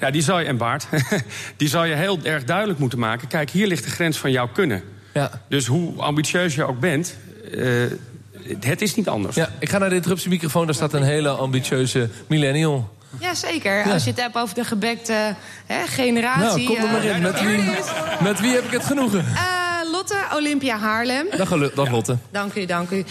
ja, 0.00 0.10
die 0.16 0.22
zal 0.22 0.38
je, 0.38 0.46
en 0.46 0.56
Baard. 0.56 0.86
die 1.56 1.68
zal 1.68 1.84
je 1.84 1.94
heel 1.94 2.18
erg 2.22 2.44
duidelijk 2.44 2.78
moeten 2.78 2.98
maken. 2.98 3.28
Kijk, 3.28 3.50
hier 3.50 3.66
ligt 3.66 3.84
de 3.84 3.90
grens 3.90 4.18
van 4.18 4.30
jouw 4.30 4.48
kunnen. 4.52 4.82
Ja. 5.14 5.30
Dus 5.48 5.66
hoe 5.66 6.02
ambitieus 6.02 6.54
je 6.54 6.64
ook 6.64 6.80
bent, 6.80 7.16
uh, 7.54 7.90
het 8.60 8.82
is 8.82 8.94
niet 8.94 9.08
anders. 9.08 9.36
Ja, 9.36 9.48
ik 9.58 9.68
ga 9.68 9.78
naar 9.78 9.88
de 9.88 9.94
interruptiemicrofoon, 9.94 10.66
daar 10.66 10.74
staat 10.74 10.92
een 10.92 11.02
hele 11.02 11.28
ambitieuze 11.28 12.08
millennial. 12.26 12.90
Ja, 13.20 13.34
zeker. 13.34 13.92
Als 13.92 14.04
je 14.04 14.10
het 14.10 14.20
hebt 14.20 14.36
over 14.36 14.54
de 14.54 14.64
gebekte 14.64 15.34
hè, 15.66 15.86
generatie. 15.86 16.68
Nou, 16.68 16.80
kom 16.80 16.84
er 16.84 16.92
maar 16.92 17.04
in. 17.04 17.22
Met 17.22 17.40
wie, 17.40 17.60
met 18.22 18.40
wie 18.40 18.54
heb 18.54 18.64
ik 18.64 18.70
het 18.70 18.84
genoegen? 18.84 19.18
Uh, 19.18 19.62
Lotte, 19.92 20.16
Olympia 20.34 20.78
Haarlem. 20.78 21.26
Dag, 21.36 21.72
dag 21.74 21.90
Lotte. 21.90 22.16
Dank 22.30 22.54
u, 22.54 22.64
dank 22.64 22.90
u. 22.90 23.04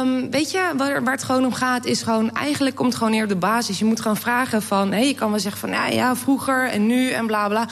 Um, 0.00 0.30
weet 0.30 0.50
je, 0.50 0.72
waar, 0.76 1.04
waar, 1.04 1.14
het 1.14 1.24
gewoon 1.24 1.44
om 1.44 1.52
gaat, 1.52 1.84
is 1.84 2.02
gewoon... 2.02 2.34
eigenlijk 2.34 2.76
komt 2.76 2.88
het 2.88 2.98
gewoon 2.98 3.12
neer 3.12 3.22
op 3.22 3.28
de 3.28 3.36
basis. 3.36 3.78
Je 3.78 3.84
moet 3.84 4.00
gewoon 4.00 4.16
vragen 4.16 4.62
van... 4.62 4.92
Hé, 4.92 5.00
je 5.00 5.14
kan 5.14 5.30
wel 5.30 5.40
zeggen 5.40 5.60
van, 5.60 5.70
nou 5.70 5.92
ja, 5.92 6.16
vroeger 6.16 6.68
en 6.68 6.86
nu 6.86 7.10
en 7.10 7.26
bla 7.26 7.48
bla... 7.48 7.68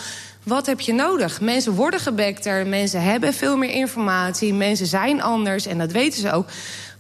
Wat 0.51 0.67
heb 0.67 0.81
je 0.81 0.93
nodig? 0.93 1.41
Mensen 1.41 1.73
worden 1.73 2.01
gebekter, 2.01 2.67
mensen 2.67 3.03
hebben 3.03 3.33
veel 3.35 3.57
meer 3.57 3.71
informatie, 3.71 4.55
mensen 4.55 4.87
zijn 4.87 5.23
anders 5.23 5.67
en 5.67 5.79
dat 5.79 5.93
weten 5.93 6.21
ze 6.21 6.33
ook. 6.33 6.49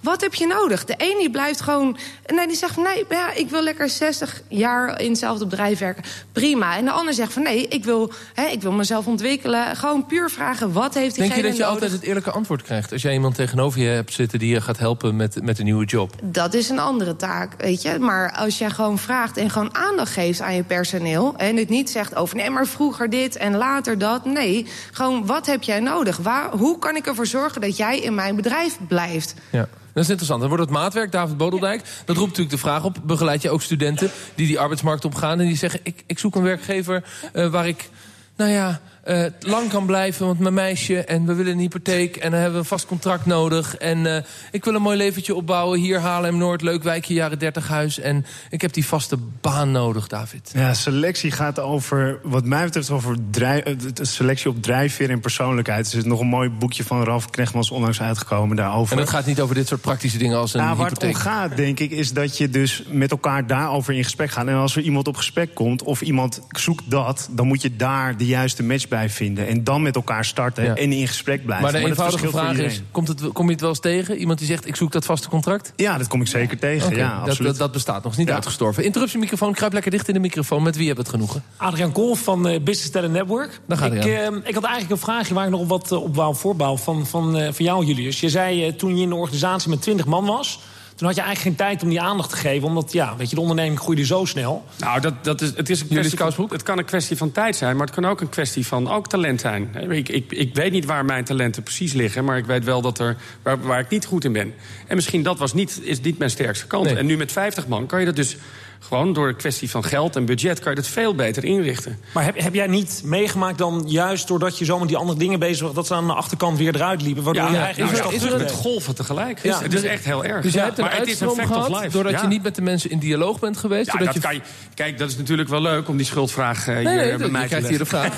Wat 0.00 0.20
heb 0.20 0.34
je 0.34 0.46
nodig? 0.46 0.84
De 0.84 0.94
een 0.96 1.16
die 1.18 1.30
blijft 1.30 1.60
gewoon... 1.60 1.96
Nee, 2.26 2.46
die 2.46 2.56
zegt 2.56 2.74
van 2.74 2.82
nee, 2.82 3.04
ja, 3.08 3.32
ik 3.32 3.50
wil 3.50 3.62
lekker 3.62 3.88
60 3.88 4.42
jaar 4.48 5.00
in 5.00 5.10
hetzelfde 5.10 5.46
bedrijf 5.46 5.78
werken. 5.78 6.02
Prima. 6.32 6.76
En 6.76 6.84
de 6.84 6.90
ander 6.90 7.14
zegt 7.14 7.32
van 7.32 7.42
nee, 7.42 7.68
ik 7.68 7.84
wil, 7.84 8.12
hè, 8.34 8.46
ik 8.46 8.62
wil 8.62 8.72
mezelf 8.72 9.06
ontwikkelen. 9.06 9.76
Gewoon 9.76 10.06
puur 10.06 10.30
vragen, 10.30 10.72
wat 10.72 10.94
heeft 10.94 11.14
diegene 11.14 11.34
Denk 11.34 11.44
je 11.44 11.48
dat 11.48 11.56
je 11.56 11.64
altijd 11.72 11.92
het 11.92 12.02
eerlijke 12.02 12.30
antwoord 12.30 12.62
krijgt... 12.62 12.92
als 12.92 13.02
jij 13.02 13.12
iemand 13.12 13.34
tegenover 13.34 13.80
je 13.80 13.88
hebt 13.88 14.12
zitten 14.12 14.38
die 14.38 14.52
je 14.52 14.60
gaat 14.60 14.78
helpen 14.78 15.16
met, 15.16 15.42
met 15.42 15.58
een 15.58 15.64
nieuwe 15.64 15.84
job? 15.84 16.14
Dat 16.22 16.54
is 16.54 16.68
een 16.68 16.78
andere 16.78 17.16
taak, 17.16 17.54
weet 17.58 17.82
je. 17.82 17.98
Maar 17.98 18.32
als 18.32 18.58
jij 18.58 18.70
gewoon 18.70 18.98
vraagt 18.98 19.36
en 19.36 19.50
gewoon 19.50 19.74
aandacht 19.76 20.12
geeft 20.12 20.40
aan 20.40 20.54
je 20.54 20.62
personeel... 20.62 21.34
en 21.36 21.56
het 21.56 21.68
niet 21.68 21.90
zegt 21.90 22.14
over 22.14 22.36
nee, 22.36 22.50
maar 22.50 22.66
vroeger 22.66 23.10
dit 23.10 23.36
en 23.36 23.56
later 23.56 23.98
dat. 23.98 24.24
Nee, 24.24 24.66
gewoon 24.92 25.26
wat 25.26 25.46
heb 25.46 25.62
jij 25.62 25.80
nodig? 25.80 26.16
Waar, 26.16 26.50
hoe 26.50 26.78
kan 26.78 26.96
ik 26.96 27.06
ervoor 27.06 27.26
zorgen 27.26 27.60
dat 27.60 27.76
jij 27.76 27.98
in 27.98 28.14
mijn 28.14 28.36
bedrijf 28.36 28.78
blijft? 28.88 29.34
Ja. 29.50 29.68
Dat 29.92 30.02
is 30.02 30.08
interessant. 30.08 30.40
Dan 30.40 30.48
wordt 30.48 30.64
het 30.64 30.72
maatwerk, 30.72 31.12
David 31.12 31.36
Bodeldijk. 31.36 31.82
Dat 32.04 32.16
roept 32.16 32.28
natuurlijk 32.28 32.56
de 32.56 32.60
vraag 32.60 32.84
op. 32.84 32.96
Begeleid 33.02 33.42
je 33.42 33.50
ook 33.50 33.62
studenten 33.62 34.10
die 34.34 34.46
die 34.46 34.58
arbeidsmarkt 34.58 35.04
opgaan... 35.04 35.40
en 35.40 35.46
die 35.46 35.56
zeggen, 35.56 35.80
ik, 35.82 36.02
ik 36.06 36.18
zoek 36.18 36.34
een 36.34 36.42
werkgever 36.42 37.04
uh, 37.32 37.46
waar 37.46 37.68
ik... 37.68 37.88
nou 38.36 38.50
ja, 38.50 38.80
uh, 39.04 39.24
lang 39.40 39.68
kan 39.68 39.86
blijven, 39.86 40.26
want 40.26 40.38
mijn 40.38 40.54
meisje... 40.54 41.04
en 41.04 41.26
we 41.26 41.34
willen 41.34 41.52
een 41.52 41.58
hypotheek 41.58 42.16
en 42.16 42.30
dan 42.30 42.40
hebben 42.40 42.52
we 42.52 42.58
een 42.58 42.64
vast 42.64 42.86
contract 42.86 43.26
nodig... 43.26 43.76
en 43.76 43.98
uh, 43.98 44.16
ik 44.50 44.64
wil 44.64 44.74
een 44.74 44.82
mooi 44.82 44.96
leventje 44.96 45.34
opbouwen. 45.34 45.78
Hier 45.78 45.98
Haarlem 45.98 46.36
Noord, 46.36 46.62
leuk 46.62 46.82
wijkje, 46.82 47.14
jaren 47.14 47.38
30 47.38 47.68
huis. 47.68 47.98
En 47.98 48.26
ik 48.50 48.60
heb 48.60 48.72
die 48.72 48.86
vaste 48.86 49.16
baan 49.40 49.70
nodig, 49.70 50.06
David. 50.06 50.50
Ja, 50.54 50.74
selectie 50.74 51.30
gaat 51.30 51.58
over, 51.58 52.20
wat 52.22 52.44
mij 52.44 52.64
betreft... 52.64 52.90
over 52.90 53.16
eh, 53.40 53.74
selectie 53.94 54.50
op 54.50 54.62
drijfveer 54.62 55.10
en 55.10 55.20
persoonlijkheid. 55.20 55.92
Er 55.92 55.98
is 55.98 56.04
nog 56.04 56.20
een 56.20 56.26
mooi 56.26 56.50
boekje 56.50 56.84
van 56.84 57.04
Ralf 57.04 57.30
Knechtmans 57.30 57.70
onlangs 57.70 58.00
uitgekomen 58.00 58.56
daarover. 58.56 58.92
En 58.92 59.02
dat 59.02 59.10
gaat 59.10 59.26
niet 59.26 59.40
over 59.40 59.54
dit 59.54 59.68
soort 59.68 59.80
praktische 59.80 60.18
dingen 60.18 60.38
als 60.38 60.54
een 60.54 60.60
nou, 60.60 60.76
hypotheek? 60.76 61.00
Waar 61.00 61.08
het 61.08 61.16
om 61.16 61.48
gaat, 61.48 61.56
denk 61.56 61.80
ik, 61.80 61.90
is 61.90 62.12
dat 62.12 62.38
je 62.38 62.48
dus 62.48 62.82
met 62.90 63.10
elkaar 63.10 63.46
daarover 63.46 63.94
in 63.94 64.04
gesprek 64.04 64.30
gaat. 64.30 64.46
En 64.46 64.54
als 64.54 64.76
er 64.76 64.82
iemand 64.82 65.08
op 65.08 65.16
gesprek 65.16 65.54
komt 65.54 65.82
of 65.82 66.00
iemand 66.00 66.40
zoekt 66.48 66.90
dat... 66.90 67.28
dan 67.30 67.46
moet 67.46 67.62
je 67.62 67.76
daar 67.76 68.16
de 68.16 68.26
juiste 68.26 68.62
match 68.62 68.88
bij 68.88 68.99
vinden. 69.08 69.46
En 69.46 69.64
dan 69.64 69.82
met 69.82 69.94
elkaar 69.94 70.24
starten 70.24 70.76
en 70.76 70.92
in 70.92 71.08
gesprek 71.08 71.44
blijven. 71.44 71.72
Maar 71.72 71.80
de 71.80 71.88
eenvoudige 71.88 72.28
vraag 72.28 72.58
is, 72.58 72.82
komt 72.90 73.08
het, 73.08 73.32
kom 73.32 73.46
je 73.46 73.52
het 73.52 73.60
wel 73.60 73.70
eens 73.70 73.80
tegen? 73.80 74.16
Iemand 74.16 74.38
die 74.38 74.48
zegt, 74.48 74.66
ik 74.66 74.76
zoek 74.76 74.92
dat 74.92 75.04
vaste 75.04 75.28
contract? 75.28 75.72
Ja, 75.76 75.98
dat 75.98 76.08
kom 76.08 76.20
ik 76.20 76.26
zeker 76.26 76.58
tegen. 76.58 76.96
Ja, 76.96 77.10
absoluut. 77.10 77.50
Dat, 77.50 77.58
dat, 77.58 77.72
bestaat 77.72 78.02
nog, 78.02 78.12
is 78.12 78.18
niet 78.18 78.28
ja. 78.28 78.34
uitgestorven. 78.34 78.84
Interruptiemicrofoon, 78.84 79.52
kruip 79.52 79.72
lekker 79.72 79.90
dicht 79.90 80.08
in 80.08 80.14
de 80.14 80.20
microfoon. 80.20 80.62
Met 80.62 80.76
wie 80.76 80.88
heb 80.88 80.96
het 80.96 81.08
genoegen? 81.08 81.42
Adriaan 81.56 81.92
Kolf 81.92 82.22
van 82.22 82.48
uh, 82.48 82.60
Business 82.60 82.90
Talent 82.90 83.12
Network. 83.12 83.60
Daar 83.66 83.78
gaat 83.78 83.92
ik, 83.92 84.04
uh, 84.04 84.26
ik 84.44 84.54
had 84.54 84.64
eigenlijk 84.64 84.90
een 84.90 84.98
vraagje 84.98 85.34
waar 85.34 85.44
ik 85.44 85.50
nog 85.50 85.66
wat 85.66 85.92
uh, 85.92 86.02
op 86.02 86.16
wou 86.16 86.36
voorbouwen 86.36 86.80
van, 86.80 87.06
van, 87.06 87.32
van 87.32 87.64
jou, 87.64 87.84
Julius. 87.84 88.20
Je 88.20 88.28
zei 88.28 88.76
toen 88.76 88.96
je 88.96 89.02
in 89.02 89.08
de 89.08 89.14
organisatie 89.14 89.70
met 89.70 89.82
20 89.82 90.06
man 90.06 90.24
was 90.24 90.60
toen 91.00 91.08
had 91.08 91.18
je 91.18 91.24
eigenlijk 91.24 91.56
geen 91.56 91.66
tijd 91.66 91.82
om 91.82 91.88
die 91.88 92.00
aandacht 92.00 92.30
te 92.30 92.36
geven. 92.36 92.68
Omdat 92.68 92.92
ja, 92.92 93.16
weet 93.16 93.28
je, 93.28 93.34
de 93.34 93.40
onderneming 93.40 93.80
groeide 93.80 94.04
zo 94.04 94.24
snel. 94.24 94.64
Nou, 94.78 95.00
dat, 95.00 95.14
dat 95.24 95.40
is, 95.40 95.52
het, 95.56 95.70
is 95.70 95.80
een 95.80 95.88
kwestie 95.88 96.18
van, 96.18 96.48
het 96.50 96.62
kan 96.62 96.78
een 96.78 96.84
kwestie 96.84 97.16
van 97.16 97.32
tijd 97.32 97.56
zijn, 97.56 97.76
maar 97.76 97.86
het 97.86 97.94
kan 97.94 98.04
ook 98.04 98.20
een 98.20 98.28
kwestie 98.28 98.66
van 98.66 98.90
ook 98.90 99.08
talent 99.08 99.40
zijn. 99.40 99.74
Ik, 99.90 100.08
ik, 100.08 100.32
ik 100.32 100.54
weet 100.54 100.72
niet 100.72 100.84
waar 100.84 101.04
mijn 101.04 101.24
talenten 101.24 101.62
precies 101.62 101.92
liggen, 101.92 102.24
maar 102.24 102.36
ik 102.36 102.44
weet 102.44 102.64
wel 102.64 102.80
dat 102.80 102.98
er, 102.98 103.16
waar, 103.42 103.60
waar 103.60 103.80
ik 103.80 103.88
niet 103.88 104.04
goed 104.04 104.24
in 104.24 104.32
ben. 104.32 104.54
En 104.86 104.94
misschien 104.94 105.22
dat 105.22 105.38
was 105.38 105.54
niet, 105.54 105.80
is 105.82 106.00
niet 106.00 106.18
mijn 106.18 106.30
sterkste 106.30 106.66
kant. 106.66 106.86
En 106.86 107.06
nu 107.06 107.16
met 107.16 107.32
50 107.32 107.66
man 107.66 107.86
kan 107.86 108.00
je 108.00 108.06
dat 108.06 108.16
dus 108.16 108.36
gewoon 108.80 109.12
door 109.12 109.28
een 109.28 109.36
kwestie 109.36 109.70
van 109.70 109.84
geld 109.84 110.16
en 110.16 110.24
budget 110.24 110.60
kan 110.60 110.70
je 110.70 110.76
dat 110.76 110.86
veel 110.86 111.14
beter 111.14 111.44
inrichten. 111.44 111.98
Maar 112.14 112.24
heb, 112.24 112.40
heb 112.40 112.54
jij 112.54 112.66
niet 112.66 113.02
meegemaakt 113.04 113.58
dan 113.58 113.84
juist 113.86 114.28
doordat 114.28 114.58
je 114.58 114.64
zo 114.64 114.78
met 114.78 114.88
die 114.88 114.96
andere 114.96 115.18
dingen 115.18 115.38
bezig 115.38 115.66
was... 115.66 115.74
dat 115.74 115.86
ze 115.86 115.94
aan 115.94 116.06
de 116.06 116.12
achterkant 116.12 116.58
weer 116.58 116.74
eruit 116.74 117.02
liepen? 117.02 117.22
Waardoor 117.22 117.42
ja, 117.42 117.50
je 117.50 117.56
eigenlijk 117.56 117.92
is 117.92 117.98
er, 117.98 118.12
is 118.14 118.22
er 118.22 118.38
met 118.38 118.50
golven 118.50 118.94
tegelijk. 118.94 119.42
Ja, 119.42 119.62
het 119.62 119.74
is 119.74 119.82
echt 119.82 120.04
heel 120.04 120.24
erg. 120.24 120.42
Dus 120.42 120.52
jij 120.52 120.64
hebt 120.64 120.78
een 120.78 120.84
maar 120.84 120.96
het 120.96 121.08
is 121.08 121.20
een 121.20 121.30
fact 121.30 121.56
of 121.56 121.68
life. 121.68 121.88
doordat 121.88 122.20
je 122.20 122.26
niet 122.26 122.42
met 122.42 122.54
de 122.54 122.62
mensen 122.62 122.90
in 122.90 122.98
dialoog 122.98 123.38
bent 123.38 123.56
geweest? 123.56 123.92
Ja, 123.92 123.98
dat 124.04 124.14
je... 124.14 124.20
kan 124.20 124.34
je, 124.34 124.40
kijk, 124.74 124.98
dat 124.98 125.10
is 125.10 125.16
natuurlijk 125.16 125.48
wel 125.48 125.62
leuk 125.62 125.88
om 125.88 125.96
die 125.96 126.06
schuldvraag 126.06 126.68
uh, 126.68 126.74
nee, 126.74 126.86
hier 126.86 126.94
nee, 126.94 127.16
bij 127.16 127.28
mij 127.28 127.42
te 127.42 127.48
krijgt 127.48 127.68
hier 127.68 127.78
de 127.78 127.84
vraag. 127.84 128.14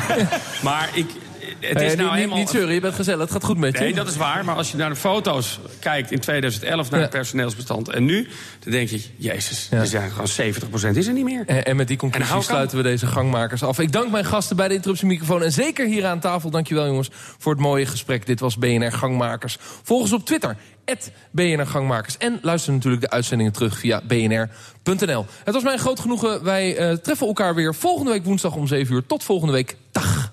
maar 0.68 0.90
ik, 0.94 1.06
het 1.68 1.80
is 1.80 1.94
nou 1.94 2.02
niet, 2.02 2.16
helemaal... 2.16 2.38
niet 2.38 2.48
zeuren, 2.48 2.74
je 2.74 2.80
bent 2.80 2.94
gezellig, 2.94 3.20
het 3.20 3.30
gaat 3.30 3.44
goed 3.44 3.58
met 3.58 3.72
je. 3.72 3.80
Nee, 3.80 3.94
dat 3.94 4.08
is 4.08 4.16
waar. 4.16 4.44
Maar 4.44 4.54
als 4.54 4.70
je 4.70 4.76
naar 4.76 4.90
de 4.90 4.96
foto's 4.96 5.60
kijkt 5.78 6.10
in 6.10 6.20
2011 6.20 6.90
naar 6.90 7.00
het 7.00 7.10
personeelsbestand... 7.10 7.88
en 7.88 8.04
nu, 8.04 8.28
dan 8.58 8.72
denk 8.72 8.88
je, 8.88 9.02
jezus, 9.16 9.68
er 9.70 9.86
zijn 9.86 10.10
gewoon 10.10 10.54
70% 10.94 10.96
is 10.96 11.06
er 11.06 11.12
niet 11.12 11.24
meer. 11.24 11.42
En, 11.46 11.64
en 11.64 11.76
met 11.76 11.88
die 11.88 11.96
conclusie 11.96 12.42
sluiten 12.42 12.76
we 12.76 12.82
deze 12.82 13.06
gangmakers 13.06 13.62
af. 13.62 13.78
Ik 13.78 13.92
dank 13.92 14.10
mijn 14.10 14.24
gasten 14.24 14.56
bij 14.56 14.68
de 14.68 14.74
interruptiemicrofoon. 14.74 15.42
En 15.42 15.52
zeker 15.52 15.86
hier 15.86 16.06
aan 16.06 16.20
tafel, 16.20 16.50
dankjewel 16.50 16.86
jongens, 16.86 17.10
voor 17.38 17.52
het 17.52 17.60
mooie 17.60 17.86
gesprek. 17.86 18.26
Dit 18.26 18.40
was 18.40 18.56
BNR 18.56 18.92
Gangmakers. 18.92 19.58
Volg 19.82 20.00
ons 20.00 20.12
op 20.12 20.26
Twitter, 20.26 20.56
BNR 21.30 21.66
Gangmakers. 21.66 22.16
En 22.18 22.38
luister 22.42 22.72
natuurlijk 22.72 23.02
de 23.02 23.10
uitzendingen 23.10 23.52
terug 23.52 23.78
via 23.78 24.00
bnr.nl. 24.06 25.26
Het 25.44 25.54
was 25.54 25.62
mijn 25.62 25.78
groot 25.78 26.00
genoegen. 26.00 26.44
Wij 26.44 26.76
eh, 26.76 26.96
treffen 26.96 27.26
elkaar 27.26 27.54
weer 27.54 27.74
volgende 27.74 28.10
week 28.10 28.24
woensdag 28.24 28.54
om 28.54 28.66
7 28.66 28.94
uur. 28.94 29.06
Tot 29.06 29.24
volgende 29.24 29.52
week. 29.52 29.76
Dag. 29.92 30.32